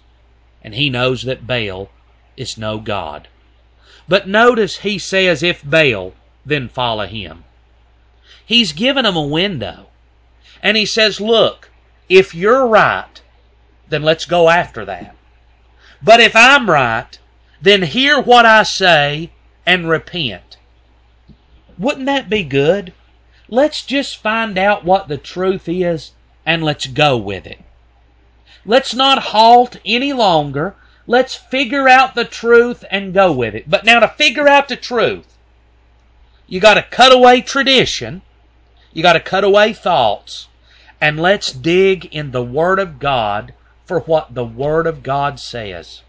and 0.63 0.75
he 0.75 0.89
knows 0.89 1.23
that 1.23 1.45
Baal 1.45 1.91
is 2.37 2.57
no 2.57 2.79
God. 2.79 3.27
But 4.07 4.29
notice 4.29 4.77
he 4.77 4.97
says, 4.97 5.43
if 5.43 5.61
Baal, 5.61 6.13
then 6.45 6.69
follow 6.69 7.05
him. 7.05 7.43
He's 8.45 8.71
given 8.71 9.05
him 9.05 9.17
a 9.17 9.27
window. 9.27 9.87
And 10.63 10.77
he 10.77 10.85
says, 10.85 11.19
look, 11.19 11.69
if 12.07 12.33
you're 12.33 12.65
right, 12.65 13.21
then 13.89 14.03
let's 14.03 14.23
go 14.23 14.47
after 14.47 14.85
that. 14.85 15.17
But 16.01 16.21
if 16.21 16.33
I'm 16.33 16.69
right, 16.69 17.19
then 17.61 17.83
hear 17.83 18.19
what 18.19 18.45
I 18.45 18.63
say 18.63 19.31
and 19.65 19.89
repent. 19.89 20.57
Wouldn't 21.77 22.05
that 22.05 22.29
be 22.29 22.43
good? 22.43 22.93
Let's 23.47 23.83
just 23.83 24.17
find 24.17 24.57
out 24.57 24.85
what 24.85 25.07
the 25.07 25.17
truth 25.17 25.67
is 25.67 26.11
and 26.45 26.63
let's 26.63 26.87
go 26.87 27.17
with 27.17 27.45
it. 27.45 27.59
Let's 28.65 28.93
not 28.93 29.23
halt 29.23 29.77
any 29.85 30.13
longer 30.13 30.75
Let's 31.07 31.35
figure 31.35 31.89
out 31.89 32.15
the 32.15 32.25
truth 32.25 32.85
and 32.91 33.13
go 33.13 33.31
with 33.31 33.55
it. 33.55 33.69
But 33.69 33.83
now 33.83 33.99
to 33.99 34.07
figure 34.07 34.47
out 34.47 34.67
the 34.67 34.75
truth, 34.75 35.37
you 36.47 36.59
got 36.59 36.75
to 36.75 36.83
cut 36.83 37.11
away 37.11 37.41
tradition, 37.41 38.21
you 38.93 39.01
got 39.01 39.13
to 39.13 39.19
cut 39.19 39.43
away 39.43 39.73
thoughts, 39.73 40.47
and 41.01 41.19
let's 41.19 41.51
dig 41.51 42.05
in 42.05 42.31
the 42.31 42.43
Word 42.43 42.79
of 42.79 42.99
God 42.99 43.53
for 43.85 44.01
what 44.01 44.35
the 44.35 44.45
Word 44.45 44.85
of 44.85 45.01
God 45.01 45.39
says. 45.39 46.01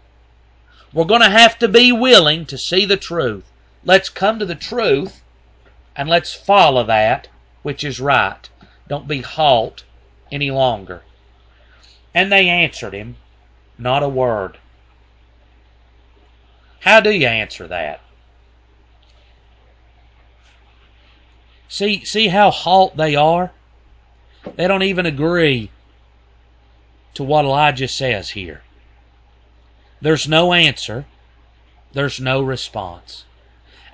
We're 0.93 1.05
going 1.05 1.21
to 1.21 1.29
have 1.29 1.57
to 1.59 1.67
be 1.67 1.91
willing 1.91 2.45
to 2.45 2.57
see 2.57 2.85
the 2.85 2.97
truth. 2.97 3.45
Let's 3.83 4.09
come 4.09 4.39
to 4.39 4.45
the 4.45 4.55
truth 4.55 5.21
and 5.95 6.07
let's 6.09 6.33
follow 6.33 6.83
that 6.83 7.27
which 7.63 7.83
is 7.83 7.99
right. 7.99 8.49
Don't 8.87 9.07
be 9.07 9.21
halt 9.21 9.83
any 10.31 10.51
longer. 10.51 11.01
And 12.13 12.31
they 12.31 12.47
answered 12.47 12.93
him, 12.93 13.15
Not 13.77 14.03
a 14.03 14.09
word. 14.09 14.57
How 16.81 16.99
do 16.99 17.11
you 17.11 17.27
answer 17.27 17.67
that? 17.67 18.01
See, 21.69 22.03
see 22.03 22.27
how 22.27 22.51
halt 22.51 22.97
they 22.97 23.15
are? 23.15 23.51
They 24.55 24.67
don't 24.67 24.83
even 24.83 25.05
agree 25.05 25.71
to 27.15 27.23
what 27.23 27.45
Elijah 27.45 27.87
says 27.87 28.31
here. 28.31 28.61
There's 30.03 30.27
no 30.27 30.51
answer, 30.51 31.05
there's 31.93 32.19
no 32.19 32.41
response. 32.41 33.23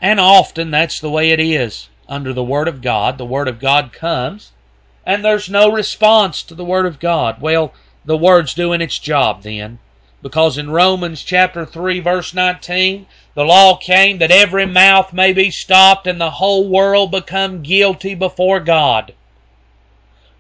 And 0.01 0.20
often 0.20 0.72
that's 0.72 0.99
the 0.99 1.10
way 1.12 1.30
it 1.30 1.39
is 1.39 1.88
under 2.07 2.34
the 2.34 2.43
Word 2.43 2.68
of 2.68 2.82
God. 2.82 3.20
The 3.20 3.28
Word 3.28 3.47
of 3.47 3.60
God 3.60 3.93
comes, 3.93 4.51
and 5.05 5.24
there's 5.24 5.51
no 5.51 5.72
response 5.72 6.41
to 6.41 6.55
the 6.55 6.66
Word 6.66 6.88
of 6.88 6.99
God. 6.99 7.39
Well, 7.41 7.76
the 8.05 8.18
Word's 8.18 8.55
doing 8.55 8.82
its 8.82 8.97
job 8.97 9.43
then. 9.43 9.78
Because 10.24 10.57
in 10.57 10.72
Romans 10.72 11.22
chapter 11.22 11.64
3, 11.64 11.99
verse 11.99 12.34
19, 12.34 13.05
the 13.36 13.45
law 13.45 13.78
came 13.78 14.18
that 14.18 14.32
every 14.32 14.66
mouth 14.66 15.14
may 15.14 15.32
be 15.32 15.51
stopped 15.51 16.07
and 16.07 16.20
the 16.20 16.32
whole 16.32 16.68
world 16.68 17.12
become 17.12 17.62
guilty 17.62 18.16
before 18.16 18.60
God. 18.60 19.14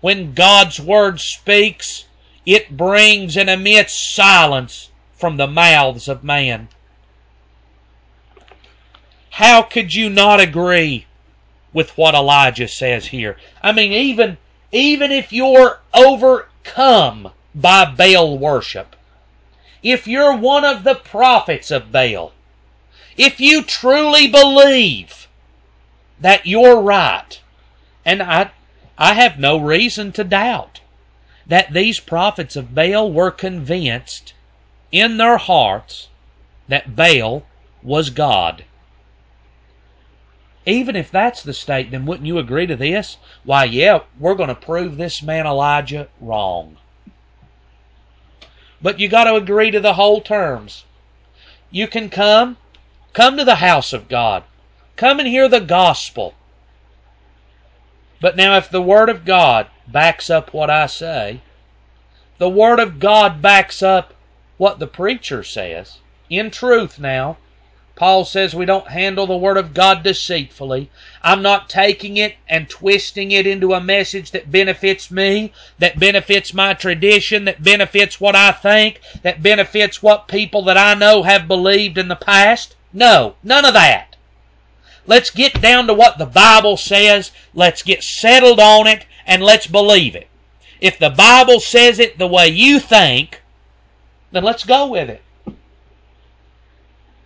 When 0.01 0.33
God's 0.33 0.79
Word 0.79 1.19
speaks, 1.19 2.05
it 2.43 2.75
brings 2.75 3.37
and 3.37 3.51
emits 3.51 3.93
silence 3.93 4.89
from 5.19 5.35
the 5.35 5.47
mouths 5.47 6.07
of 6.07 6.23
man. 6.23 6.69
How 9.31 9.61
could 9.61 9.93
you 9.93 10.09
not 10.09 10.39
agree 10.39 11.07
with 11.73 11.97
what 11.97 12.15
Elijah 12.15 12.69
says 12.69 13.07
here? 13.07 13.35
I 13.61 13.73
mean, 13.73 13.91
even 13.91 14.37
even 14.71 15.11
if 15.11 15.33
you're 15.33 15.81
overcome 15.93 17.31
by 17.53 17.83
Baal 17.83 18.37
worship, 18.37 18.95
if 19.83 20.07
you're 20.07 20.35
one 20.35 20.63
of 20.63 20.85
the 20.85 20.95
prophets 20.95 21.69
of 21.69 21.91
Baal, 21.91 22.31
if 23.17 23.41
you 23.41 23.61
truly 23.61 24.27
believe 24.27 25.27
that 26.21 26.45
you're 26.45 26.79
right, 26.79 27.41
and 28.05 28.23
I 28.23 28.51
I 28.97 29.15
have 29.15 29.37
no 29.37 29.57
reason 29.57 30.13
to 30.13 30.23
doubt 30.23 30.79
that 31.45 31.73
these 31.73 31.99
prophets 31.99 32.55
of 32.55 32.73
Baal 32.73 33.11
were 33.11 33.31
convinced 33.31 34.33
in 34.91 35.17
their 35.17 35.37
hearts 35.37 36.07
that 36.67 36.95
Baal 36.95 37.43
was 37.83 38.09
God. 38.09 38.63
Even 40.65 40.95
if 40.95 41.09
that's 41.09 41.41
the 41.41 41.53
state, 41.53 41.91
then 41.91 42.05
wouldn't 42.05 42.27
you 42.27 42.37
agree 42.37 42.67
to 42.67 42.75
this? 42.75 43.17
Why, 43.43 43.63
yeah, 43.63 44.01
we're 44.19 44.35
going 44.35 44.49
to 44.49 44.55
prove 44.55 44.97
this 44.97 45.23
man 45.23 45.47
Elijah 45.47 46.09
wrong. 46.19 46.77
But 48.81 48.99
you 48.99 49.07
got 49.07 49.23
to 49.25 49.35
agree 49.35 49.71
to 49.71 49.79
the 49.79 49.93
whole 49.93 50.21
terms. 50.21 50.85
You 51.71 51.87
can 51.87 52.09
come, 52.09 52.57
come 53.13 53.37
to 53.37 53.43
the 53.43 53.55
house 53.55 53.93
of 53.93 54.07
God, 54.07 54.43
come 54.95 55.19
and 55.19 55.27
hear 55.27 55.47
the 55.47 55.59
gospel. 55.59 56.33
But 58.21 58.35
now, 58.35 58.57
if 58.57 58.69
the 58.69 58.81
Word 58.81 59.09
of 59.09 59.23
God 59.23 59.67
backs 59.87 60.29
up 60.29 60.53
what 60.53 60.69
I 60.69 60.87
say, 60.87 61.41
the 62.37 62.49
Word 62.49 62.79
of 62.79 62.99
God 62.99 63.41
backs 63.41 63.81
up 63.81 64.13
what 64.59 64.77
the 64.77 64.85
preacher 64.85 65.41
says. 65.41 65.99
In 66.29 66.51
truth, 66.51 66.99
now, 66.99 67.37
Paul 67.95 68.23
says 68.23 68.53
we 68.53 68.65
don't 68.65 68.89
handle 68.89 69.25
the 69.25 69.35
Word 69.35 69.57
of 69.57 69.73
God 69.73 70.03
deceitfully. 70.03 70.89
I'm 71.23 71.41
not 71.41 71.69
taking 71.69 72.17
it 72.17 72.35
and 72.47 72.69
twisting 72.69 73.31
it 73.31 73.47
into 73.47 73.73
a 73.73 73.81
message 73.81 74.31
that 74.31 74.51
benefits 74.51 75.09
me, 75.09 75.53
that 75.79 75.97
benefits 75.97 76.53
my 76.53 76.73
tradition, 76.73 77.45
that 77.45 77.63
benefits 77.63 78.19
what 78.21 78.35
I 78.35 78.51
think, 78.51 78.99
that 79.23 79.41
benefits 79.41 80.03
what 80.03 80.27
people 80.27 80.63
that 80.65 80.77
I 80.77 80.93
know 80.93 81.23
have 81.23 81.47
believed 81.47 81.97
in 81.97 82.09
the 82.09 82.15
past. 82.15 82.75
No, 82.93 83.35
none 83.41 83.65
of 83.65 83.73
that. 83.73 84.17
Let's 85.07 85.29
get 85.29 85.61
down 85.61 85.87
to 85.87 85.93
what 85.93 86.17
the 86.17 86.25
Bible 86.25 86.75
says. 86.75 87.31
Let's 87.53 87.81
get 87.81 88.03
settled 88.03 88.59
on 88.59 88.87
it 88.87 89.05
and 89.25 89.41
let's 89.41 89.67
believe 89.67 90.15
it. 90.15 90.27
If 90.81 90.99
the 90.99 91.09
Bible 91.09 91.61
says 91.61 91.97
it 91.97 92.17
the 92.17 92.27
way 92.27 92.49
you 92.49 92.79
think, 92.79 93.41
then 94.31 94.43
let's 94.43 94.63
go 94.63 94.87
with 94.87 95.09
it. 95.09 95.23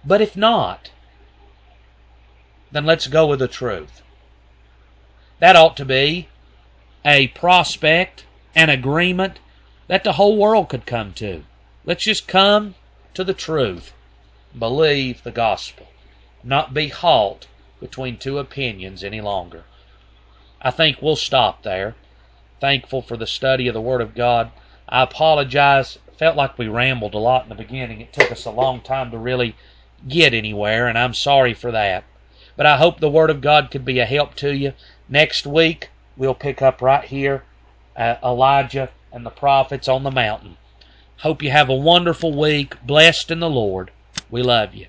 But 0.05 0.21
if 0.21 0.35
not, 0.35 0.91
then 2.71 2.85
let's 2.85 3.07
go 3.07 3.27
with 3.27 3.39
the 3.39 3.47
truth. 3.47 4.01
That 5.39 5.55
ought 5.55 5.77
to 5.77 5.85
be 5.85 6.27
a 7.05 7.27
prospect, 7.27 8.25
an 8.55 8.69
agreement 8.69 9.39
that 9.87 10.03
the 10.03 10.13
whole 10.13 10.37
world 10.37 10.69
could 10.69 10.85
come 10.85 11.13
to. 11.13 11.43
Let's 11.85 12.03
just 12.03 12.27
come 12.27 12.75
to 13.13 13.23
the 13.23 13.33
truth. 13.33 13.93
Believe 14.57 15.23
the 15.23 15.31
gospel. 15.31 15.87
Not 16.43 16.73
be 16.73 16.89
halt 16.89 17.47
between 17.79 18.17
two 18.17 18.39
opinions 18.39 19.03
any 19.03 19.21
longer. 19.21 19.63
I 20.61 20.71
think 20.71 21.01
we'll 21.01 21.17
stop 21.17 21.63
there. 21.63 21.95
Thankful 22.61 23.01
for 23.01 23.17
the 23.17 23.27
study 23.27 23.67
of 23.67 23.73
the 23.73 23.81
Word 23.81 23.99
of 23.99 24.15
God. 24.15 24.51
I 24.87 25.03
apologize. 25.03 25.97
Felt 26.23 26.37
like 26.37 26.57
we 26.57 26.69
rambled 26.69 27.15
a 27.15 27.17
lot 27.17 27.43
in 27.43 27.49
the 27.49 27.55
beginning. 27.55 27.99
It 27.99 28.13
took 28.13 28.31
us 28.31 28.45
a 28.45 28.49
long 28.49 28.79
time 28.79 29.11
to 29.11 29.17
really 29.17 29.57
get 30.07 30.33
anywhere, 30.33 30.87
and 30.87 30.97
I'm 30.97 31.13
sorry 31.13 31.53
for 31.53 31.69
that. 31.71 32.05
But 32.55 32.65
I 32.65 32.77
hope 32.77 33.01
the 33.01 33.09
Word 33.09 33.29
of 33.29 33.41
God 33.41 33.69
could 33.69 33.83
be 33.83 33.99
a 33.99 34.05
help 34.05 34.33
to 34.35 34.55
you. 34.55 34.71
Next 35.09 35.45
week, 35.45 35.89
we'll 36.15 36.33
pick 36.33 36.61
up 36.61 36.81
right 36.81 37.03
here 37.03 37.43
uh, 37.97 38.15
Elijah 38.23 38.87
and 39.11 39.25
the 39.25 39.31
prophets 39.31 39.89
on 39.89 40.03
the 40.03 40.11
mountain. 40.11 40.55
Hope 41.17 41.43
you 41.43 41.51
have 41.51 41.67
a 41.67 41.75
wonderful 41.75 42.33
week, 42.33 42.81
blessed 42.85 43.29
in 43.29 43.41
the 43.41 43.49
Lord. 43.49 43.91
We 44.29 44.43
love 44.43 44.73
you. 44.73 44.87